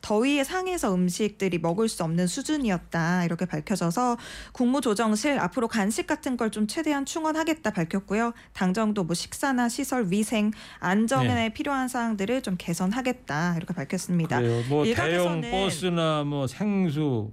더위에 0.02 0.46
상해서 0.46 0.94
음식들이 0.96 1.58
먹을 1.58 1.90
수 1.90 2.04
없는 2.06 2.28
수준이었다 2.28 3.26
이렇게 3.26 3.46
밝혀져서 3.46 4.18
국무조정실 4.54 5.38
앞으로 5.38 5.68
간식 5.68 6.08
같은 6.08 6.38
걸 6.38 6.48
좀 6.48 6.66
최대한 6.66 7.04
충원하겠다 7.06 7.72
밝혔고요. 7.72 8.32
당정도 8.54 9.04
뭐 9.04 9.14
식사나 9.14 9.68
시설 9.68 9.97
위생 10.02 10.52
안전에 10.80 11.34
네. 11.34 11.50
필요한 11.50 11.88
사항들을 11.88 12.42
좀 12.42 12.56
개선하겠다 12.58 13.56
이렇게 13.58 13.74
밝혔습니다. 13.74 14.40
그래요. 14.40 14.64
뭐 14.70 14.84
대형 14.86 15.42
버스나 15.42 16.24
뭐 16.24 16.48
생수, 16.48 17.32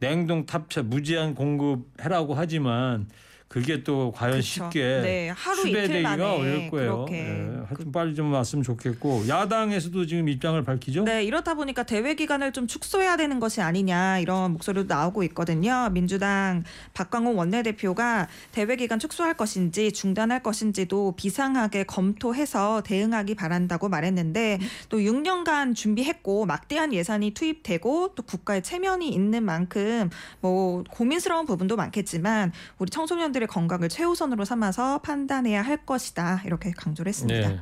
냉동 0.00 0.46
탑차 0.46 0.82
무제한 0.82 1.34
공급해라고 1.34 2.34
하지만 2.34 3.08
그게 3.48 3.82
또 3.82 4.12
과연 4.12 4.36
그쵸. 4.36 4.42
쉽게 4.42 4.82
네, 4.82 5.28
하루 5.30 5.66
이틀 5.66 5.86
수배되기가 5.86 6.34
어려울 6.34 6.70
거예요. 6.70 7.06
예, 7.10 7.24
하여튼 7.66 7.90
빨리 7.92 8.14
좀 8.14 8.30
왔으면 8.30 8.62
좋겠고 8.62 9.26
야당에서도 9.26 10.04
지금 10.04 10.28
입장을 10.28 10.62
밝히죠. 10.62 11.04
네, 11.04 11.24
이렇다 11.24 11.54
보니까 11.54 11.82
대회 11.84 12.14
기간을 12.14 12.52
좀 12.52 12.66
축소해야 12.66 13.16
되는 13.16 13.40
것이 13.40 13.62
아니냐 13.62 14.18
이런 14.18 14.52
목소리도 14.52 14.94
나오고 14.94 15.22
있거든요. 15.24 15.88
민주당 15.92 16.62
박광호 16.92 17.34
원내대표가 17.34 18.28
대회 18.52 18.76
기간 18.76 18.98
축소할 18.98 19.32
것인지 19.34 19.92
중단할 19.92 20.42
것인지도 20.42 21.14
비상하게 21.16 21.84
검토해서 21.84 22.82
대응하기 22.82 23.34
바란다고 23.34 23.88
말했는데 23.88 24.58
또 24.90 24.98
6년간 24.98 25.74
준비했고 25.74 26.44
막대한 26.44 26.92
예산이 26.92 27.30
투입되고 27.30 28.12
또 28.14 28.22
국가의 28.24 28.62
체면이 28.62 29.08
있는 29.08 29.42
만큼 29.42 30.10
뭐 30.40 30.84
고민스러운 30.90 31.46
부분도 31.46 31.76
많겠지만 31.76 32.52
우리 32.78 32.90
청소년들 32.90 33.37
의 33.42 33.48
건강을 33.48 33.88
최우선으로 33.88 34.44
삼아서 34.44 34.98
판단해야 34.98 35.62
할 35.62 35.84
것이다 35.84 36.42
이렇게 36.44 36.72
강조를 36.72 37.08
했습니다. 37.10 37.48
네. 37.48 37.60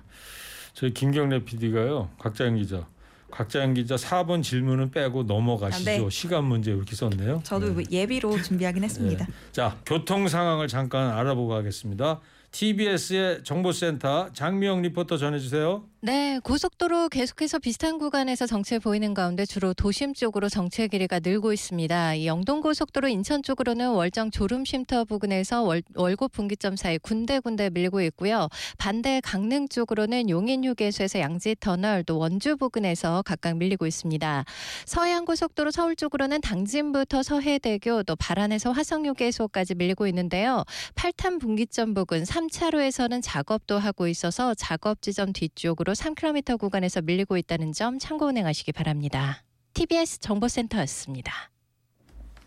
저희 0.74 0.92
김경래 0.92 1.44
PD가요. 1.44 2.10
각자영 2.18 2.56
기자. 2.56 2.86
각자영 3.30 3.74
기자 3.74 3.96
4번 3.96 4.42
질문은 4.42 4.90
빼고 4.90 5.24
넘어가시죠. 5.24 5.90
아, 5.90 5.94
네. 5.94 6.10
시간 6.10 6.44
문제 6.44 6.70
이렇게 6.70 6.94
썼네요. 6.94 7.40
저도 7.44 7.74
네. 7.74 7.84
예비로 7.90 8.42
준비하긴 8.42 8.84
했습니다. 8.84 9.26
네. 9.26 9.32
자, 9.52 9.76
교통 9.84 10.28
상황을 10.28 10.68
잠깐 10.68 11.10
알아보고 11.10 11.48
가겠습니다. 11.48 12.20
TBS의 12.52 13.44
정보센터 13.44 14.32
장미영 14.32 14.82
리포터 14.82 15.16
전해주세요. 15.16 15.84
네, 16.06 16.38
고속도로 16.44 17.08
계속해서 17.08 17.58
비슷한 17.58 17.98
구간에서 17.98 18.46
정체 18.46 18.78
보이는 18.78 19.12
가운데 19.12 19.44
주로 19.44 19.74
도심 19.74 20.14
쪽으로 20.14 20.48
정체 20.48 20.86
길이가 20.86 21.18
늘고 21.18 21.52
있습니다. 21.52 22.14
이 22.14 22.26
영동고속도로 22.28 23.08
인천 23.08 23.42
쪽으로는 23.42 23.90
월정 23.90 24.30
졸음쉼터 24.30 25.04
부근에서 25.04 25.64
월, 25.64 25.82
월곡 25.96 26.30
분기점 26.30 26.76
사이 26.76 26.98
군데군데 26.98 27.70
밀고 27.70 28.02
있고요. 28.02 28.48
반대 28.78 29.20
강릉 29.24 29.66
쪽으로는 29.68 30.30
용인휴게소에서 30.30 31.18
양지터널 31.18 32.04
또 32.04 32.18
원주 32.18 32.56
부근에서 32.56 33.22
각각 33.22 33.56
밀리고 33.56 33.86
있습니다. 33.86 34.44
서해안고속도로 34.84 35.72
서울 35.72 35.96
쪽으로는 35.96 36.40
당진부터 36.40 37.24
서해대교 37.24 38.04
또 38.04 38.14
발안에서 38.14 38.70
화성휴게소까지 38.70 39.74
밀리고 39.74 40.06
있는데요. 40.06 40.62
팔탄 40.94 41.38
분기점 41.38 41.94
부근 41.94 42.24
3 42.24 42.45
차로에서는 42.48 43.22
작업도 43.22 43.78
하고 43.78 44.08
있어서 44.08 44.54
작업 44.54 45.02
지점 45.02 45.32
뒤쪽으로 45.32 45.92
3km 45.94 46.58
구간에서 46.58 47.02
밀리고 47.02 47.36
있다는 47.36 47.72
점 47.72 47.98
참고 47.98 48.26
운행하시기 48.26 48.72
바랍니다. 48.72 49.42
TBS 49.74 50.20
정보센터였습니다. 50.20 51.50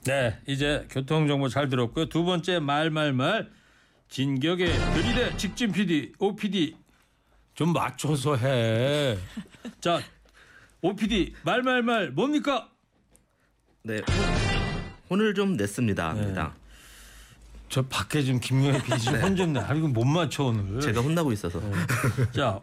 네, 0.05 0.39
이제 0.47 0.87
교통 0.89 1.27
정보 1.27 1.49
잘 1.49 1.69
들었고요. 1.69 2.07
두 2.07 2.23
번째 2.23 2.59
말말말 2.59 3.49
진격의 4.09 4.67
들이대 4.93 5.37
직진 5.37 5.71
PD, 5.71 6.13
OPD 6.17 6.75
좀 7.53 7.73
맞춰서 7.73 8.35
해. 8.35 9.17
자, 9.81 10.01
OPD 10.81 11.33
말말말 11.43 12.11
뭡니까? 12.11 12.69
네, 13.83 14.01
혼을 15.09 15.33
좀 15.33 15.53
냈습니다. 15.53 16.13
네. 16.13 16.21
저 17.69 17.83
밖에 17.83 18.23
좀 18.23 18.39
김용현 18.39 18.81
PD 18.81 18.99
좀혼좀 18.99 19.53
내. 19.53 19.59
아 19.59 19.73
이거 19.73 19.87
못 19.87 20.03
맞춰 20.03 20.45
오늘. 20.45 20.81
제가 20.81 21.01
혼나고 21.01 21.31
있어서. 21.31 21.61
자, 22.35 22.59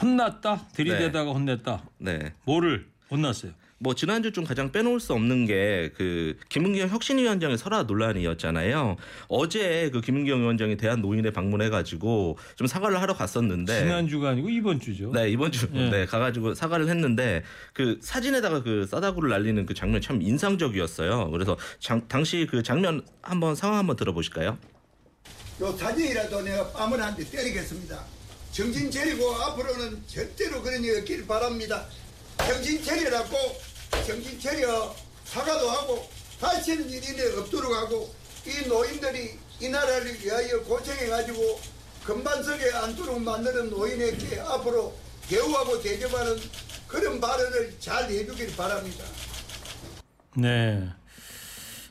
혼났다. 0.00 0.68
들이대다가 0.72 1.32
혼냈다. 1.32 1.82
네. 1.98 2.32
뭐를 2.44 2.88
혼났어요? 3.10 3.52
뭐 3.82 3.94
지난주 3.94 4.30
좀 4.30 4.44
가장 4.44 4.70
빼놓을 4.72 5.00
수 5.00 5.14
없는 5.14 5.46
게 5.46 5.90
그 5.96 6.36
김은경 6.50 6.88
혁신위원장의 6.90 7.56
설화 7.56 7.84
논란이었잖아요. 7.84 8.96
어제 9.28 9.88
그 9.90 10.02
김은경 10.02 10.40
위원장이 10.42 10.76
대한 10.76 11.00
노인에 11.00 11.30
방문해가지고 11.30 12.36
좀 12.56 12.66
사과를 12.66 13.00
하러 13.00 13.14
갔었는데 13.14 13.78
지난주가 13.80 14.30
아니고 14.30 14.50
이번 14.50 14.78
주죠. 14.80 15.10
네 15.12 15.30
이번 15.30 15.50
주 15.50 15.66
예. 15.74 15.88
네, 15.90 16.06
가가지고 16.06 16.54
사과를 16.54 16.88
했는데 16.90 17.42
그 17.72 17.98
사진에다가 18.02 18.62
그 18.62 18.86
싸다구를 18.86 19.30
날리는 19.30 19.64
그 19.64 19.72
장면 19.72 20.02
참 20.02 20.20
인상적이었어요. 20.20 21.30
그래서 21.30 21.56
장- 21.78 22.06
당시 22.06 22.46
그 22.50 22.62
장면 22.62 23.02
한번 23.22 23.54
상황 23.54 23.78
한번 23.78 23.96
들어보실까요? 23.96 24.58
요 25.62 25.72
사진이라도 25.72 26.42
내가 26.42 26.70
뺨을 26.72 27.02
한 27.02 27.16
대 27.16 27.24
때리겠습니다. 27.24 27.98
정신 28.52 28.90
차리고 28.90 29.34
앞으로는 29.34 30.02
절대로 30.06 30.60
그런 30.62 30.84
일 30.84 30.98
없길 30.98 31.26
바랍니다. 31.26 31.86
정신 32.38 32.82
차리라고 32.82 33.36
정신 34.06 34.38
차려 34.40 34.94
사과도 35.24 35.70
하고 35.70 36.08
다시는 36.40 36.88
일이 36.88 37.06
없도록 37.38 37.72
하고 37.72 38.12
이 38.46 38.66
노인들이 38.66 39.38
이 39.60 39.68
나라를 39.68 40.14
위하여 40.24 40.62
고생해가지고 40.62 41.60
금반석에 42.04 42.72
앉도록 42.72 43.20
만드는 43.20 43.70
노인에게 43.70 44.40
앞으로 44.40 44.94
대우하고 45.28 45.80
대접하는 45.82 46.36
그런 46.88 47.20
발언을 47.20 47.74
잘 47.78 48.10
해주길 48.10 48.56
바랍니다. 48.56 49.04
네. 50.36 50.88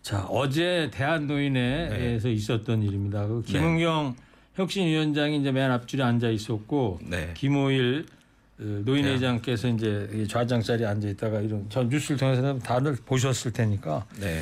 자 0.01 0.25
어제 0.25 0.89
대한노인회에서 0.91 2.29
있었던 2.29 2.81
일입니다. 2.81 3.27
그 3.27 3.43
김은경 3.43 4.15
혁신위원장이 4.55 5.37
이제 5.39 5.51
맨 5.51 5.71
앞줄에 5.71 6.01
앉아 6.01 6.29
있었고 6.29 6.99
네. 7.03 7.33
김호일 7.37 8.07
어, 8.09 8.18
노인회 8.59 9.17
장께서 9.19 9.69
이제 9.69 10.09
이 10.13 10.27
좌장 10.27 10.61
자리에 10.61 10.85
앉아 10.85 11.07
있다가 11.09 11.39
이런 11.41 11.69
전 11.69 11.87
뉴스를 11.87 12.17
통해서 12.17 12.59
다들 12.59 12.95
보셨을 13.05 13.51
테니까. 13.53 14.05
네. 14.19 14.41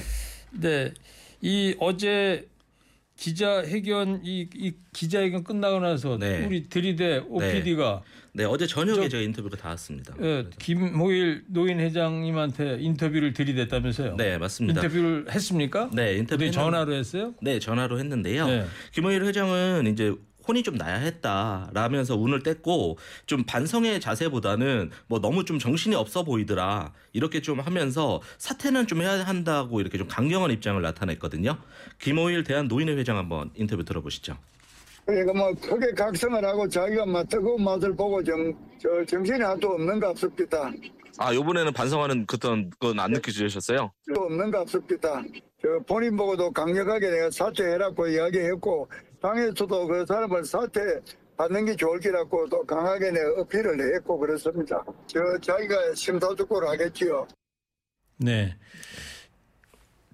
근데 0.52 0.92
이 1.42 1.76
어제 1.80 2.48
기자회견 3.16 4.22
이, 4.24 4.48
이 4.56 4.74
기자회견 4.94 5.44
끝나고 5.44 5.80
나서 5.80 6.18
네. 6.20 6.46
우리 6.46 6.68
들이대 6.68 7.24
OPD가 7.28 8.02
네, 8.34 8.44
어제 8.46 8.68
저녁에 8.68 9.10
저- 9.10 9.20
인터뷰가 9.20 9.58
닿았습니다. 9.58 10.14
예, 10.22 10.46
김호일 10.60 11.44
노인 11.48 11.80
회장님한테 11.80 12.78
인터뷰를 12.80 13.34
들이댔다면서요? 13.34 14.16
네, 14.16 14.38
맞습니다. 14.38 14.82
인터뷰를 14.82 15.26
했습니까? 15.32 15.90
네, 15.94 16.18
인터뷰 16.18 16.50
전화로 16.52 16.94
했어요? 16.94 17.34
네, 17.42 17.58
전화로 17.58 17.98
했는데요. 17.98 18.46
네. 18.48 18.66
김호일 18.94 19.24
회장은 19.26 19.88
이제 19.92 20.14
혼이 20.48 20.64
좀 20.64 20.76
나야 20.76 20.96
했다라면서 20.96 22.16
운을 22.16 22.42
뗐고 22.42 22.98
좀 23.26 23.44
반성의 23.44 24.00
자세보다는 24.00 24.92
뭐 25.08 25.20
너무 25.20 25.44
좀 25.46 25.60
정신이 25.60 25.96
없어 25.96 26.24
보이더라 26.24 26.94
이렇게 27.14 27.42
좀 27.42 27.60
하면서 27.60 28.22
사퇴는 28.38 28.88
좀 28.88 29.02
해야 29.02 29.26
한다고 29.26 29.82
이렇게 29.82 29.98
좀 29.98 30.08
강경한 30.08 30.52
입장을 30.52 30.82
나타냈거든요. 30.82 31.58
김호일 32.00 32.44
대한 32.44 32.68
노인회 32.68 32.94
회장 32.94 33.18
한번 33.18 33.52
인터뷰 33.56 33.84
들어보시죠. 33.84 34.38
그러니까 35.06 35.34
뭐 35.34 35.54
크게 35.54 35.92
각성을 35.94 36.44
하고 36.44 36.68
자기가 36.68 37.06
막 37.06 37.28
뜨거운 37.30 37.64
맛을 37.64 37.96
보고 37.96 38.22
정, 38.24 38.54
저 38.82 39.06
정신이 39.06 39.42
하나도 39.42 39.70
없는 39.70 40.00
가 40.00 40.10
없습니다. 40.10 40.70
아 41.18 41.34
이번에는 41.34 41.74
반성하는 41.74 42.26
그런 42.26 42.70
건안 42.80 43.12
느껴지셨어요? 43.12 43.92
또 44.14 44.22
없는 44.24 44.52
가 44.52 44.62
없습니다. 44.62 45.24
저 45.62 45.68
본인 45.88 46.16
보고도 46.16 46.52
강력하게 46.52 47.10
내가 47.10 47.32
사퇴해라고 47.32 48.08
이야기했고 48.08 48.90
당에서도 49.22 49.88
그 49.88 50.06
사람을 50.06 50.46
사퇴 50.46 51.02
받는 51.38 51.66
게 51.66 51.76
좋을 51.76 52.00
기라고 52.00 52.48
또 52.50 52.66
강하게 52.66 53.12
내 53.12 53.20
어필을 53.38 53.96
했고 53.96 54.18
그렇습니다. 54.18 54.84
저 55.06 55.20
자기가 55.40 55.94
심사숙고를 55.94 56.68
하겠지요. 56.70 57.28
네. 58.18 58.56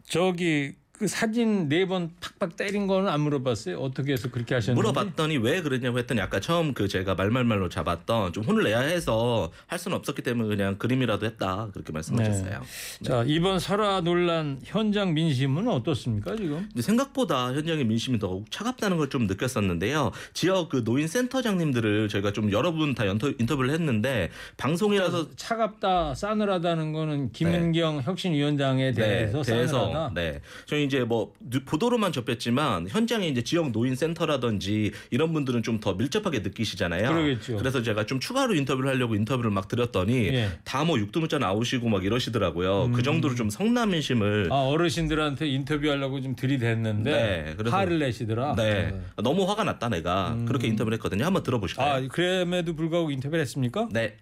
저기 0.03 0.75
그 1.03 1.07
사진 1.09 1.67
네 1.67 1.83
번 1.85 2.11
팍팍 2.39 2.55
때린 2.55 2.87
거는 2.87 3.09
안 3.09 3.19
물어봤어요? 3.21 3.77
어떻게 3.77 4.13
해서 4.13 4.29
그렇게 4.31 4.55
하셨는지? 4.55 4.81
물어봤더니 4.81 5.35
왜 5.37 5.61
그랬냐고 5.61 5.99
했더니 5.99 6.21
아까 6.21 6.39
처음 6.39 6.73
그 6.73 6.87
제가 6.87 7.13
말말말로 7.15 7.67
잡았던 7.67 8.31
좀 8.31 8.45
혼을 8.45 8.63
내야 8.63 8.79
해서 8.79 9.51
할 9.67 9.77
수는 9.77 9.97
없었기 9.97 10.21
때문에 10.21 10.47
그냥 10.47 10.77
그림이라도 10.77 11.25
했다 11.25 11.67
그렇게 11.73 11.91
말씀하셨어요. 11.91 12.59
네. 12.61 13.03
자 13.05 13.23
이번 13.27 13.59
설화 13.59 13.99
논란 13.99 14.59
현장 14.63 15.13
민심은 15.13 15.67
어떻습니까 15.67 16.37
지금? 16.37 16.69
생각보다 16.79 17.53
현장의 17.53 17.83
민심이 17.83 18.17
더욱 18.17 18.49
차갑다는 18.49 18.97
걸 18.97 19.03
좀 19.09 19.27
느꼈었는데요. 19.27 20.11
지역 20.33 20.69
그 20.69 20.83
노인 20.85 21.07
센터장님들을 21.09 22.07
저희가 22.07 22.31
좀 22.31 22.51
여러 22.53 22.71
분다 22.71 23.03
인터뷰를 23.03 23.69
했는데 23.71 24.29
방송이라서 24.55 25.35
차갑다 25.35 26.15
싸늘하다는 26.15 26.93
거는 26.93 27.31
김은경 27.33 28.01
혁신위원장에 28.03 28.93
대해서 28.93 29.43
싸늘하다. 29.43 30.11
네. 30.15 30.39
저희 30.65 30.83
이제 30.93 31.03
뭐 31.03 31.33
뉴- 31.39 31.63
보도로만 31.65 32.11
접했지만 32.11 32.87
현장에 32.87 33.27
이제 33.27 33.43
지역 33.43 33.71
노인 33.71 33.95
센터라든지 33.95 34.91
이런 35.09 35.33
분들은 35.33 35.63
좀 35.63 35.73
더 35.83 35.95
밀접하게 35.95 36.39
느끼시잖아요. 36.39 37.09
그러겠죠. 37.09 37.59
그래서 37.61 37.81
제가 37.81 38.05
좀 38.05 38.19
추가로 38.19 38.53
인터뷰를 38.53 38.91
하려고 38.91 39.15
인터뷰를 39.15 39.49
막 39.49 39.67
드렸더니 39.67 40.27
예. 40.27 40.49
다뭐 40.63 40.99
육두문자 40.99 41.39
나오시고 41.39 41.89
막 41.89 42.05
이러시더라고요. 42.05 42.91
그 42.93 43.01
정도로 43.01 43.33
좀 43.33 43.49
성난 43.49 43.89
민심을 43.89 44.45
음. 44.45 44.51
아 44.51 44.61
어르신들한테 44.67 45.47
인터뷰하려고 45.47 46.21
좀 46.21 46.35
들이댔는데 46.35 47.11
네, 47.11 47.53
그래서- 47.57 47.75
화를 47.75 47.97
내시더라. 47.99 48.55
네. 48.55 48.93
너무 49.17 49.49
화가 49.49 49.63
났다 49.63 49.89
내가 49.89 50.37
그렇게 50.47 50.67
인터뷰를 50.67 50.95
했거든요. 50.97 51.25
한번 51.25 51.41
들어보실까요? 51.41 52.05
아 52.05 52.07
그럼에도 52.07 52.75
불구하고 52.75 53.09
인터뷰를 53.09 53.41
했습니까? 53.41 53.89
네. 53.91 54.15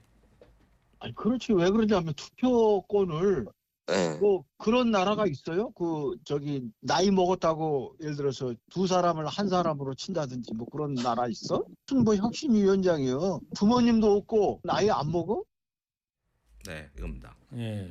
아니 0.99 1.13
그렇지 1.13 1.51
왜 1.53 1.69
그러냐면 1.69 2.13
투표권을 2.15 3.45
뭐 4.19 4.43
그런 4.57 4.91
나라가 4.91 5.25
있어요? 5.27 5.71
그 5.71 6.15
저기 6.23 6.69
나이 6.79 7.11
먹었다고 7.11 7.95
예를 8.01 8.15
들어서 8.15 8.53
두 8.69 8.87
사람을 8.87 9.27
한 9.27 9.47
사람으로 9.49 9.95
친다든지 9.95 10.53
뭐 10.53 10.67
그런 10.67 10.93
나라 10.93 11.27
있어? 11.27 11.63
무슨 11.87 12.03
뭐 12.03 12.15
혁신위원장이요. 12.15 13.41
부모님도 13.55 14.11
없고 14.17 14.61
나이 14.63 14.89
안 14.89 15.11
먹어? 15.11 15.43
네, 16.65 16.89
이겁니다. 16.97 17.35
예. 17.55 17.89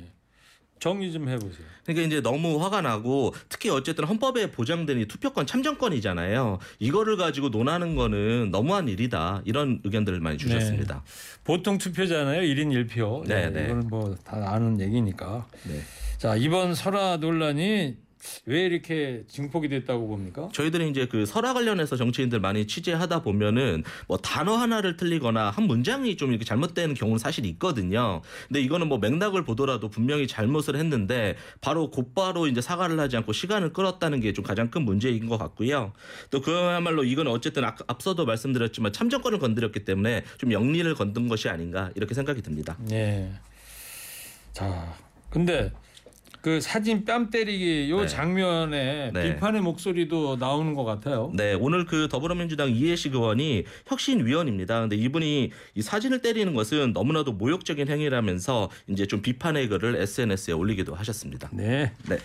정리 0.81 1.13
좀 1.13 1.29
해보세요. 1.29 1.63
그러니까 1.85 2.07
이제 2.07 2.21
너무 2.21 2.61
화가 2.61 2.81
나고 2.81 3.35
특히 3.49 3.69
어쨌든 3.69 4.03
헌법에 4.05 4.51
보장된 4.51 4.99
이 4.99 5.05
투표권 5.05 5.45
참정권이잖아요. 5.45 6.57
이거를 6.79 7.17
가지고 7.17 7.49
논하는 7.49 7.95
거는 7.95 8.49
너무한 8.51 8.87
일이다. 8.89 9.43
이런 9.45 9.79
의견들을 9.83 10.19
많이 10.21 10.39
주셨습니다. 10.39 11.03
보통 11.43 11.77
투표잖아요. 11.77 12.41
1인 12.41 12.87
1표. 12.89 13.27
네, 13.27 13.51
네. 13.51 13.65
이거는 13.65 13.87
뭐 13.89 14.15
다 14.25 14.53
아는 14.53 14.81
얘기니까. 14.81 15.45
네. 15.67 15.81
자 16.17 16.35
이번 16.35 16.73
설화 16.73 17.17
논란이 17.17 17.97
왜 18.45 18.65
이렇게 18.65 19.23
증폭이 19.27 19.69
됐다고 19.69 20.07
봅니까? 20.07 20.49
저희들이 20.53 20.89
이제 20.89 21.05
그 21.07 21.25
설화 21.25 21.53
관련해서 21.53 21.95
정치인들 21.95 22.39
많이 22.39 22.67
취재하다 22.67 23.23
보면은 23.23 23.83
뭐 24.07 24.17
단어 24.17 24.55
하나를 24.55 24.97
틀리거나 24.97 25.49
한 25.51 25.63
문장이 25.65 26.17
좀 26.17 26.31
이렇게 26.31 26.43
잘못되는 26.45 26.95
경우는 26.95 27.17
사실 27.19 27.45
있거든요. 27.45 28.21
근데 28.47 28.61
이거는 28.61 28.87
뭐 28.87 28.97
맥락을 28.97 29.43
보더라도 29.43 29.89
분명히 29.89 30.27
잘못을 30.27 30.75
했는데 30.75 31.35
바로 31.61 31.89
곧바로 31.91 32.47
이제 32.47 32.61
사과를 32.61 32.99
하지 32.99 33.17
않고 33.17 33.33
시간을 33.33 33.71
끌었다는 33.73 34.19
게 34.19 34.31
좀 34.31 34.45
가장 34.45 34.69
큰 34.71 34.83
문제인 34.83 35.27
것 35.27 35.37
같고요. 35.37 35.91
또 36.29 36.41
그야말로 36.41 37.03
이건 37.03 37.27
어쨌든 37.27 37.65
아- 37.65 37.75
앞서도 37.87 38.25
말씀드렸지만 38.25 38.93
참정권을 38.93 39.39
건드렸기 39.39 39.83
때문에 39.83 40.23
좀 40.37 40.51
영리를 40.53 40.93
건든 40.95 41.27
것이 41.27 41.49
아닌가 41.49 41.91
이렇게 41.95 42.13
생각이 42.13 42.41
듭니다. 42.41 42.77
네. 42.87 43.29
자, 44.53 44.93
근데 45.29 45.71
그 46.41 46.59
사진 46.59 47.05
뺨 47.05 47.29
때리기 47.29 47.89
요 47.91 48.01
네. 48.01 48.07
장면에 48.07 49.11
네. 49.13 49.33
비판의 49.33 49.61
목소리도 49.61 50.37
나오는 50.37 50.73
것 50.73 50.83
같아요. 50.83 51.31
네, 51.35 51.53
오늘 51.53 51.85
그 51.85 52.07
더불어민주당 52.09 52.71
이해식 52.71 53.13
의원이 53.13 53.65
혁신위원입니다. 53.85 54.81
근데 54.81 54.95
이분이 54.95 55.51
이 55.75 55.81
사진을 55.81 56.21
때리는 56.21 56.53
것은 56.53 56.93
너무나도 56.93 57.33
모욕적인 57.33 57.87
행위라면서 57.87 58.69
이제 58.87 59.05
좀 59.05 59.21
비판의 59.21 59.69
글을 59.69 59.95
SNS에 59.97 60.53
올리기도 60.53 60.95
하셨습니다. 60.95 61.49
네. 61.53 61.91
네. 62.09 62.17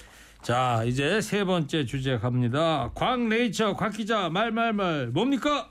자, 0.42 0.82
이제 0.86 1.20
세 1.20 1.44
번째 1.44 1.84
주제 1.84 2.18
갑니다. 2.18 2.90
광네이처 2.94 3.74
곽 3.74 3.90
기자 3.90 4.28
말말말 4.30 5.08
뭡니까? 5.08 5.70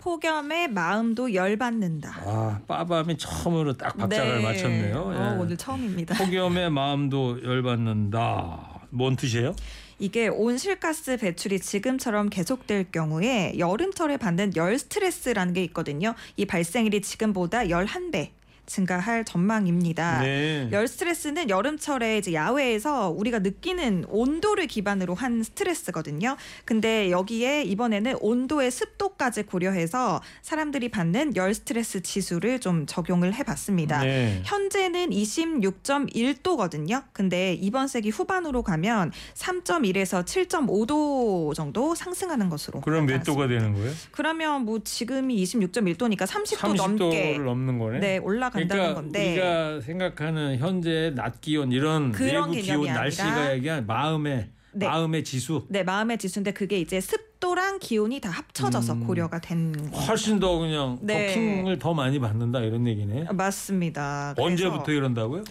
폭염에 0.00 0.66
마음도 0.68 1.32
열받는다. 1.34 2.22
아, 2.24 2.60
빠밤이 2.66 3.18
처음으로 3.18 3.76
딱 3.76 3.96
박자를 3.96 4.38
네. 4.38 4.42
맞췄네요. 4.42 4.96
어, 4.96 5.14
예. 5.14 5.38
오늘 5.38 5.56
처음입니다. 5.56 6.14
폭염의 6.16 6.70
마음도 6.70 7.42
열받는다. 7.42 8.80
뭔 8.90 9.14
뜻이에요? 9.16 9.54
이게 9.98 10.28
온실가스 10.28 11.18
배출이 11.18 11.60
지금처럼 11.60 12.30
계속될 12.30 12.90
경우에 12.90 13.54
여름철에 13.58 14.16
받는 14.16 14.56
열 14.56 14.78
스트레스라는 14.78 15.52
게 15.52 15.62
있거든요. 15.64 16.14
이 16.36 16.46
발생일이 16.46 17.02
지금보다 17.02 17.64
11배 17.64 18.30
증가할 18.80 19.24
전망입니다. 19.24 20.20
네. 20.20 20.68
열 20.70 20.86
스트레스는 20.86 21.50
여름철에 21.50 22.18
이제 22.18 22.32
야외에서 22.32 23.10
우리가 23.10 23.40
느끼는 23.40 24.04
온도를 24.08 24.68
기반으로 24.68 25.14
한 25.14 25.42
스트레스거든요. 25.42 26.36
근데 26.64 27.10
여기에 27.10 27.64
이번에는 27.64 28.18
온도의 28.20 28.70
습도까지 28.70 29.42
고려해서 29.42 30.22
사람들이 30.42 30.88
받는 30.88 31.34
열 31.34 31.52
스트레스 31.52 32.00
지수를 32.00 32.60
좀 32.60 32.86
적용을 32.86 33.34
해봤습니다. 33.34 34.04
네. 34.04 34.40
현재는 34.44 35.10
26.1도거든요. 35.10 37.02
근데 37.12 37.54
이번 37.54 37.88
세기 37.88 38.10
후반으로 38.10 38.62
가면 38.62 39.10
3.1에서 39.34 40.24
7.5도 40.24 41.54
정도 41.54 41.96
상승하는 41.96 42.48
것으로. 42.48 42.80
그럼 42.82 43.06
몇. 43.06 43.20
도가 43.24 43.48
되는 43.48 43.74
거예요? 43.74 43.92
그러면 44.12 44.64
뭐 44.64 44.78
지금이 44.82 45.42
26.1도니까 45.42 46.22
30도 46.26 46.76
30도를 46.76 46.76
넘게 46.76 47.38
넘는 47.38 47.78
거네. 47.78 47.98
네, 47.98 48.18
올라 48.18 48.48
간다는 48.68 48.68
그러니까 48.68 48.94
건데. 48.94 49.32
우리가 49.32 49.80
생각하는 49.80 50.58
현재 50.58 51.12
낮 51.14 51.40
기온 51.40 51.72
이런 51.72 52.12
그런 52.12 52.50
내부 52.50 52.62
기온 52.62 52.84
날씨가 52.86 53.54
얘기한 53.54 53.86
마음의 53.86 54.50
네. 54.72 54.86
마음의 54.86 55.24
지수 55.24 55.66
네, 55.68 55.82
마음의 55.82 56.18
지수인데 56.18 56.52
그게 56.52 56.78
이제 56.78 57.00
습도랑 57.00 57.78
기온이 57.80 58.20
다 58.20 58.30
합쳐져서 58.30 58.92
음. 58.94 59.06
고려가 59.06 59.40
된 59.40 59.72
거. 59.90 59.98
훨씬 59.98 60.38
더 60.38 60.58
그냥 60.58 60.98
네. 61.02 61.26
더킹을 61.28 61.78
더 61.78 61.92
많이 61.94 62.18
받는다 62.20 62.60
이런 62.60 62.86
얘기네. 62.86 63.26
맞습니다. 63.32 64.34
언제부터 64.38 64.92
이런다고요? 64.92 65.42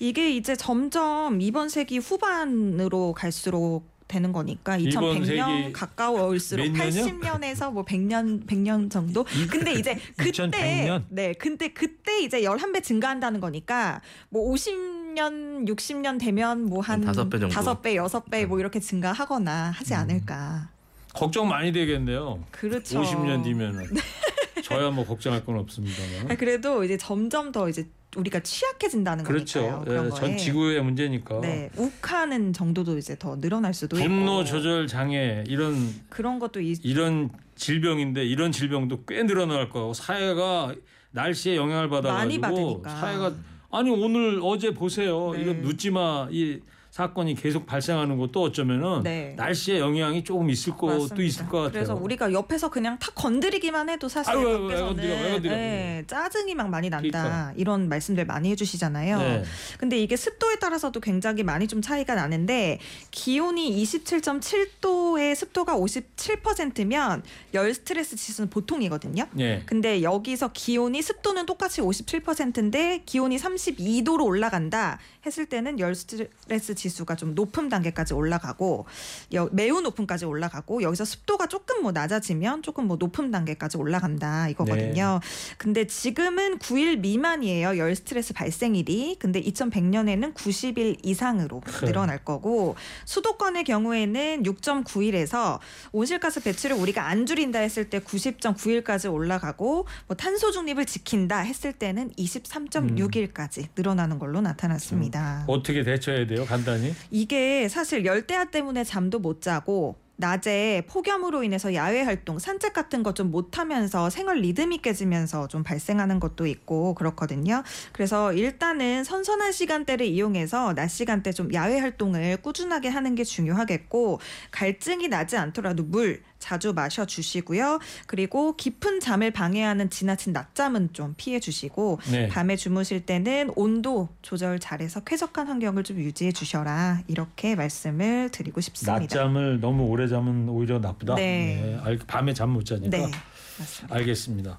이게 0.00 0.34
이제 0.34 0.56
점점 0.56 1.40
이번 1.40 1.68
세기 1.68 1.98
후반으로 1.98 3.12
갈수록 3.12 3.93
되는 4.06 4.32
거니까 4.32 4.76
이번 4.76 5.20
2100년 5.20 5.26
세기 5.26 5.72
가까워올수록 5.72 6.66
몇 6.66 6.72
년이요? 6.72 7.04
80년에서 7.04 7.72
뭐 7.72 7.84
100년 7.84 8.46
100년 8.46 8.90
정도. 8.90 9.24
근데 9.50 9.72
이제 9.72 9.98
그때 10.16 10.30
2100년? 10.30 11.02
네, 11.08 11.32
근데 11.32 11.68
그때 11.68 12.22
이제 12.22 12.42
11배 12.42 12.82
증가한다는 12.82 13.40
거니까 13.40 14.00
뭐 14.28 14.52
50년 14.52 15.66
60년 15.68 16.20
되면 16.20 16.64
뭐한한 16.66 17.06
다섯 17.06 17.28
배 17.28 17.38
정도. 17.38 17.54
다섯 17.54 17.82
배, 17.82 17.96
여섯 17.96 18.30
배뭐 18.30 18.60
이렇게 18.60 18.78
증가하거나 18.80 19.70
하지 19.70 19.94
않을까. 19.94 20.68
걱정 21.14 21.48
많이 21.48 21.72
되겠네요. 21.72 22.44
그렇죠. 22.50 23.00
50년 23.00 23.44
뒤면은 23.44 23.84
저야 24.64 24.90
뭐 24.90 25.04
걱정할 25.06 25.44
건 25.44 25.58
없습니다만. 25.58 26.32
아, 26.32 26.34
그래도 26.36 26.84
이제 26.84 26.96
점점 26.96 27.52
더 27.52 27.68
이제 27.68 27.88
우리가 28.16 28.40
취약해진다는 28.40 29.24
그렇죠. 29.24 29.60
거니까요. 29.60 29.84
그런 29.84 30.06
예. 30.06 30.10
전 30.10 30.36
지구의 30.36 30.82
문제니까. 30.82 31.40
네, 31.40 31.70
욱하는 31.76 32.52
정도도 32.52 32.98
이제 32.98 33.16
더 33.18 33.40
늘어날 33.40 33.74
수도 33.74 33.96
분노 33.96 34.40
있고 34.40 34.44
조절 34.44 34.86
장애 34.86 35.44
이런 35.46 35.76
그런 36.08 36.38
것도 36.38 36.60
이 36.60 36.76
이런 36.82 37.30
질병인데 37.56 38.24
이런 38.24 38.52
질병도 38.52 39.04
꽤 39.06 39.22
늘어날 39.24 39.68
거고 39.68 39.94
사회가 39.94 40.74
날씨에 41.12 41.56
영향을 41.56 41.88
받아가지고. 41.88 42.82
사회가 42.86 43.32
아니 43.70 43.90
오늘 43.90 44.40
어제 44.42 44.72
보세요. 44.72 45.32
네. 45.32 45.42
이거 45.42 45.54
묻지마 45.54 46.28
이 46.30 46.60
사건이 46.94 47.34
계속 47.34 47.66
발생하는 47.66 48.18
것도 48.18 48.40
어쩌면은 48.40 49.02
네. 49.02 49.34
날씨에 49.36 49.80
영향이 49.80 50.22
조금 50.22 50.48
있을 50.48 50.74
것도 50.74 50.92
맞습니다. 50.92 51.22
있을 51.24 51.46
것 51.48 51.58
같아요. 51.58 51.72
그래서 51.72 51.94
우리가 51.96 52.32
옆에서 52.32 52.70
그냥 52.70 53.00
탁 53.00 53.16
건드리기만 53.16 53.88
해도 53.88 54.08
사실 54.08 54.32
아유, 54.32 54.44
밖에서는 54.44 54.86
건드려, 54.86 55.12
왜 55.12 55.32
건드려. 55.32 55.56
네, 55.56 56.04
짜증이 56.06 56.54
막 56.54 56.70
많이 56.70 56.90
난다 56.90 57.08
그러니까. 57.08 57.52
이런 57.56 57.88
말씀들 57.88 58.24
많이 58.26 58.48
해주시잖아요. 58.52 59.18
네. 59.18 59.42
근데 59.76 59.98
이게 59.98 60.14
습도에 60.14 60.60
따라서도 60.60 61.00
굉장히 61.00 61.42
많이 61.42 61.66
좀 61.66 61.82
차이가 61.82 62.14
나는데 62.14 62.78
기온이 63.10 63.82
27.7도에 63.82 65.34
습도가 65.34 65.76
57%면 65.76 67.24
열 67.54 67.74
스트레스 67.74 68.14
지수는 68.14 68.50
보통이거든요. 68.50 69.26
예. 69.40 69.64
근데 69.66 70.04
여기서 70.04 70.52
기온이 70.52 71.02
습도는 71.02 71.46
똑같이 71.46 71.80
57%인데 71.80 73.02
기온이 73.04 73.36
32도로 73.36 74.24
올라간다 74.26 75.00
했을 75.26 75.46
때는 75.46 75.80
열 75.80 75.96
스트레스 75.96 76.76
지수 76.76 76.83
가 77.04 77.14
좀 77.14 77.34
높은 77.34 77.68
단계까지 77.68 78.12
올라가고 78.14 78.86
여- 79.34 79.48
매우 79.52 79.80
높음까지 79.80 80.24
올라가고 80.24 80.82
여기서 80.82 81.04
습도가 81.04 81.46
조금 81.46 81.82
뭐 81.82 81.92
낮아지면 81.92 82.62
조금 82.62 82.86
뭐 82.86 82.96
높은 82.96 83.30
단계까지 83.30 83.76
올라간다 83.76 84.48
이거거든요. 84.48 85.20
근데 85.58 85.86
지금은 85.86 86.58
9일 86.58 86.98
미만이에요. 86.98 87.76
열 87.78 87.94
스트레스 87.94 88.32
발생일이. 88.34 89.16
근데 89.20 89.40
2100년에는 89.40 90.34
90일 90.34 90.98
이상으로 91.04 91.60
늘어날 91.86 92.24
거고 92.24 92.74
수도권의 93.04 93.62
경우에는 93.64 94.42
6.9일에서 94.42 95.58
온실가스 95.92 96.42
배출을 96.42 96.76
우리가 96.76 97.06
안 97.06 97.26
줄인다 97.26 97.60
했을 97.60 97.88
때 97.90 98.00
90.9일까지 98.00 99.12
올라가고 99.12 99.86
뭐 100.08 100.16
탄소 100.16 100.50
중립을 100.50 100.84
지킨다 100.86 101.38
했을 101.38 101.72
때는 101.72 102.10
23.6일까지 102.18 103.68
늘어나는 103.76 104.18
걸로 104.18 104.40
나타났습니다. 104.40 105.44
어떻게 105.46 105.82
대처해야 105.84 106.26
돼요? 106.26 106.44
간단 106.44 106.73
히. 106.82 106.94
이게 107.10 107.68
사실 107.68 108.04
열대야 108.04 108.46
때문에 108.46 108.84
잠도 108.84 109.18
못 109.18 109.40
자고 109.40 109.96
낮에 110.16 110.84
폭염으로 110.88 111.42
인해서 111.42 111.74
야외 111.74 112.02
활동, 112.02 112.38
산책 112.38 112.72
같은 112.72 113.02
거좀 113.02 113.30
못하면서 113.30 114.10
생활 114.10 114.38
리듬이 114.38 114.78
깨지면서 114.78 115.48
좀 115.48 115.64
발생하는 115.64 116.20
것도 116.20 116.46
있고 116.46 116.94
그렇거든요. 116.94 117.62
그래서 117.92 118.32
일단은 118.32 119.02
선선한 119.02 119.52
시간대를 119.52 120.06
이용해서 120.06 120.74
낮 120.74 120.88
시간대 120.88 121.32
좀 121.32 121.52
야외 121.52 121.80
활동을 121.80 122.36
꾸준하게 122.38 122.88
하는 122.88 123.14
게 123.14 123.24
중요하겠고 123.24 124.20
갈증이 124.52 125.08
나지 125.08 125.36
않더라도 125.36 125.82
물 125.82 126.22
자주 126.44 126.74
마셔 126.74 127.06
주시고요. 127.06 127.78
그리고 128.06 128.54
깊은 128.54 129.00
잠을 129.00 129.30
방해하는 129.30 129.88
지나친 129.88 130.34
낮잠은 130.34 130.90
좀 130.92 131.14
피해 131.16 131.40
주시고 131.40 132.00
네. 132.12 132.28
밤에 132.28 132.54
주무실 132.56 133.06
때는 133.06 133.50
온도 133.56 134.10
조절 134.20 134.58
잘해서 134.60 135.00
쾌적한 135.04 135.46
환경을 135.48 135.84
좀 135.84 135.98
유지해 136.00 136.32
주셔라. 136.32 137.00
이렇게 137.08 137.54
말씀을 137.54 138.28
드리고 138.30 138.60
싶습니다. 138.60 138.98
낮잠을 138.98 139.60
너무 139.60 139.84
오래 139.84 140.06
자면 140.06 140.46
오히려 140.50 140.78
나쁘다. 140.78 141.14
네. 141.14 141.80
알- 141.82 141.96
밤에 142.06 142.34
잠 142.34 142.50
못 142.50 142.66
자니까. 142.66 142.90
네. 142.94 143.10
맞습니다. 143.58 143.94
알겠습니다. 143.96 144.58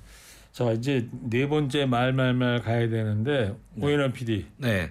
자 0.54 0.72
이제 0.72 1.08
네 1.12 1.48
번째 1.48 1.86
말말말 1.86 2.62
가야 2.64 2.90
되는데 2.90 3.56
오연환 3.80 4.12
PD. 4.12 4.48
네. 4.58 4.90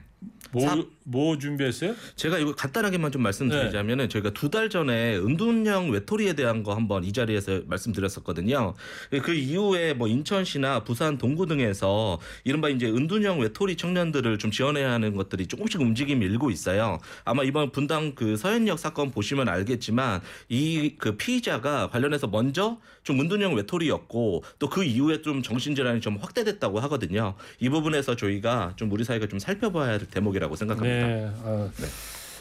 뭐, 0.53 0.63
사- 0.69 0.77
뭐 1.07 1.37
준비했어요? 1.39 1.95
제가 2.17 2.39
이거 2.39 2.55
간단하게만 2.55 3.13
좀 3.13 3.23
말씀드리자면은 3.23 4.09
저희가 4.09 4.31
두 4.31 4.49
달 4.55 4.69
전에 4.71 5.17
은둔형 5.17 5.91
외톨이에 5.91 6.35
대한 6.35 6.63
거 6.63 6.75
한번 6.75 7.03
이 7.05 7.13
자리에서 7.13 7.63
말씀드렸었거든요. 7.67 8.75
그 9.23 9.35
이후에 9.35 9.95
뭐 9.95 10.07
인천시나 10.09 10.85
부산 10.85 11.19
동구 11.19 11.47
등에서 11.47 12.19
이른바 12.45 12.69
이제 12.69 12.87
은둔형 12.87 13.41
외톨이 13.41 13.77
청년들을 13.77 14.39
좀 14.39 14.51
지원해야 14.51 14.93
하는 14.93 15.17
것들이 15.17 15.47
조금씩 15.47 15.81
움직임이 15.81 16.25
일고 16.27 16.51
있어요. 16.51 16.99
아마 17.25 17.43
이번 17.43 17.71
분당 17.73 18.15
그 18.15 18.37
서현역 18.37 18.79
사건 18.79 19.11
보시면 19.11 19.49
알겠지만 19.49 20.21
이 20.49 20.95
그 20.99 21.17
피의자가 21.17 21.89
관련해서 21.91 22.27
먼저 22.29 22.79
좀 23.03 23.21
은둔형 23.21 23.55
외톨이였고 23.57 24.45
또 24.59 24.69
그 24.69 24.83
이후에 24.85 25.23
좀 25.23 25.43
정신질환이 25.43 26.01
좀 26.01 26.17
확대됐다고 26.17 26.81
하거든요. 26.81 27.35
이 27.61 27.69
부분에서 27.69 28.17
저희가 28.17 28.73
좀 28.77 28.91
우리 28.93 29.05
사회가 29.05 29.27
좀 29.27 29.39
살펴봐야 29.39 29.91
할 29.93 29.99
대목이라고 30.01 30.57
생각합니다. 30.57 30.94
네, 30.94 30.94
어, 31.03 31.71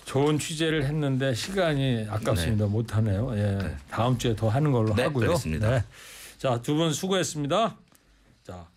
좋은 0.05 0.37
취재를 0.39 0.83
했는데 0.85 1.33
시간이 1.33 2.05
아깝습니다. 2.09 2.65
못 2.67 2.95
하네요. 2.97 3.31
예. 3.37 3.75
다음 3.89 4.17
주에 4.17 4.35
더 4.35 4.49
하는 4.49 4.71
걸로 4.71 4.93
네, 4.95 5.03
하고요. 5.03 5.29
알겠습니다. 5.29 5.83
자, 6.37 6.61
두 6.61 6.75
분 6.75 6.91
수고했습니다. 6.91 7.77
자, 8.43 8.67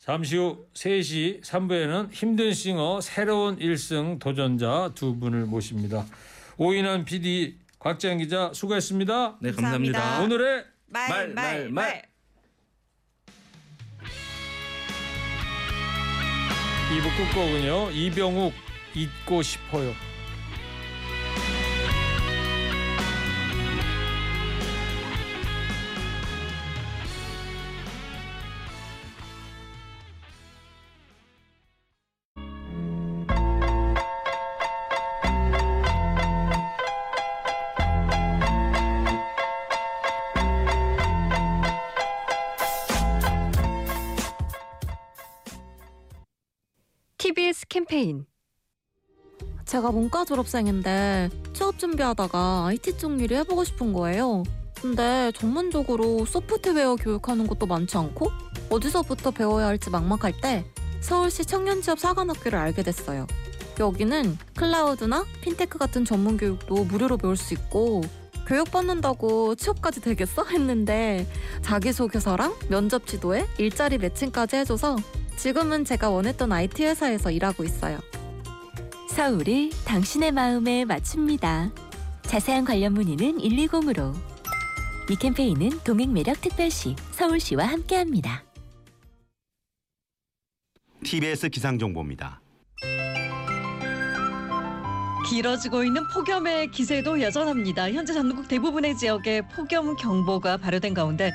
잠시 0.00 0.36
후 0.36 0.66
3시 0.74 1.42
3부에는 1.42 2.12
힘든 2.12 2.52
싱어 2.52 3.00
새로운 3.00 3.58
일승 3.58 4.18
도전자 4.18 4.90
두 4.94 5.16
분을 5.16 5.46
모십니다. 5.46 6.04
오인환 6.56 7.04
PD, 7.04 7.56
곽재현 7.78 8.18
기자 8.18 8.50
수고했습니다. 8.52 9.36
네, 9.40 9.52
감사합니다. 9.52 9.98
감사합니다. 10.00 10.24
오늘의 10.24 10.64
말, 10.88 11.08
말, 11.08 11.28
말, 11.34 11.68
말. 11.70 12.02
이부 16.96 17.08
끝곡은요. 17.16 17.90
이병욱 17.90 18.52
잊고 18.96 19.42
싶어요. 19.42 19.92
캠페인 47.68 48.26
제가 49.76 49.90
문과 49.90 50.24
졸업생인데 50.24 51.28
취업 51.52 51.78
준비하다가 51.78 52.64
IT 52.68 52.96
쪽 52.96 53.20
일을 53.20 53.36
해보고 53.38 53.62
싶은 53.62 53.92
거예요. 53.92 54.42
근데 54.80 55.30
전문적으로 55.32 56.24
소프트웨어 56.24 56.96
교육하는 56.96 57.46
것도 57.46 57.66
많지 57.66 57.98
않고 57.98 58.30
어디서부터 58.70 59.32
배워야 59.32 59.66
할지 59.66 59.90
막막할 59.90 60.40
때 60.40 60.64
서울시 61.00 61.44
청년취업 61.44 61.98
사관학교를 61.98 62.58
알게 62.58 62.82
됐어요. 62.84 63.26
여기는 63.78 64.38
클라우드나 64.56 65.26
핀테크 65.42 65.76
같은 65.76 66.06
전문 66.06 66.38
교육도 66.38 66.84
무료로 66.84 67.18
배울 67.18 67.36
수 67.36 67.52
있고 67.52 68.00
교육받는다고 68.46 69.56
취업까지 69.56 70.00
되겠어? 70.00 70.44
했는데 70.48 71.26
자기소개서랑 71.60 72.54
면접 72.70 73.06
지도에 73.06 73.46
일자리 73.58 73.98
매칭까지 73.98 74.56
해줘서 74.56 74.96
지금은 75.36 75.84
제가 75.84 76.08
원했던 76.08 76.50
IT 76.50 76.82
회사에서 76.82 77.30
일하고 77.30 77.62
있어요. 77.62 77.98
서울을 79.16 79.70
당신의 79.86 80.30
마음에 80.30 80.84
맞춥니다. 80.84 81.70
자세한 82.24 82.66
관련 82.66 82.92
문의는 82.92 83.38
120으로. 83.38 84.14
이 85.10 85.16
캠페인은 85.16 85.80
동행매력 85.84 86.38
특별시 86.42 86.94
서울시와 87.12 87.64
함께합니다. 87.64 88.44
TBS 91.02 91.48
기상정보입니다. 91.48 92.42
길어지고 95.30 95.82
있는 95.84 96.02
폭염의 96.12 96.70
기세도 96.70 97.22
여전합니다. 97.22 97.90
현재 97.92 98.12
전국 98.12 98.46
대부분의 98.48 98.98
지역에 98.98 99.40
폭염 99.40 99.96
경보가 99.96 100.58
발효된 100.58 100.92
가운데 100.92 101.32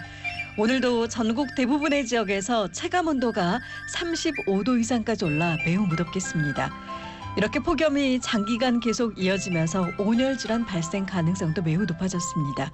오늘도 0.56 1.08
전국 1.08 1.56
대부분의 1.56 2.06
지역에서 2.06 2.72
체감 2.72 3.08
온도가 3.08 3.60
35도 3.96 4.80
이상까지 4.80 5.26
올라 5.26 5.58
매우 5.66 5.88
무덥겠습니다. 5.88 6.91
이렇게 7.38 7.60
폭염이 7.60 8.20
장기간 8.20 8.82
계속 8.82 9.18
이어지면서 9.18 9.92
온열 9.98 10.38
질환 10.38 10.66
발생 10.66 11.06
가능성도 11.06 11.62
매우 11.62 11.86
높아졌습니다. 11.86 12.72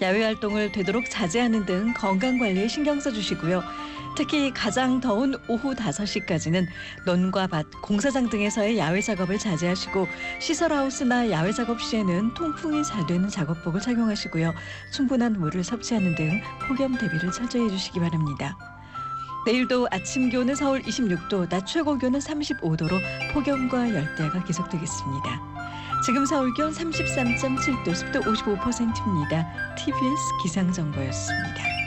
야외 0.00 0.22
활동을 0.22 0.70
되도록 0.70 1.10
자제하는 1.10 1.66
등 1.66 1.92
건강 1.94 2.38
관리에 2.38 2.68
신경 2.68 3.00
써 3.00 3.10
주시고요. 3.10 3.62
특히 4.16 4.52
가장 4.52 5.00
더운 5.00 5.34
오후 5.48 5.74
5시까지는 5.74 6.66
논과 7.06 7.48
밭, 7.48 7.66
공사장 7.82 8.28
등에서의 8.28 8.78
야외 8.78 9.00
작업을 9.00 9.38
자제하시고 9.38 10.06
시설하우스나 10.40 11.30
야외 11.30 11.52
작업 11.52 11.80
시에는 11.80 12.34
통풍이 12.34 12.84
잘 12.84 13.04
되는 13.06 13.28
작업복을 13.28 13.80
착용하시고요. 13.80 14.54
충분한 14.92 15.34
물을 15.34 15.64
섭취하는 15.64 16.14
등 16.14 16.40
폭염 16.66 16.96
대비를 16.96 17.32
철저히 17.32 17.64
해주시기 17.64 17.98
바랍니다. 17.98 18.56
내일도 19.46 19.88
아침 19.90 20.28
기온은 20.28 20.54
서울 20.54 20.82
26도, 20.82 21.48
낮 21.48 21.66
최고 21.66 21.96
기온은 21.96 22.20
35도로 22.20 23.00
폭염과 23.32 23.94
열대가 23.94 24.44
계속되겠습니다. 24.44 25.40
지금 26.04 26.26
서울 26.26 26.52
기온 26.54 26.72
33.7도, 26.72 27.94
습도 27.94 28.20
55%입니다. 28.20 29.74
TBS 29.76 30.22
기상정보였습니다. 30.42 31.77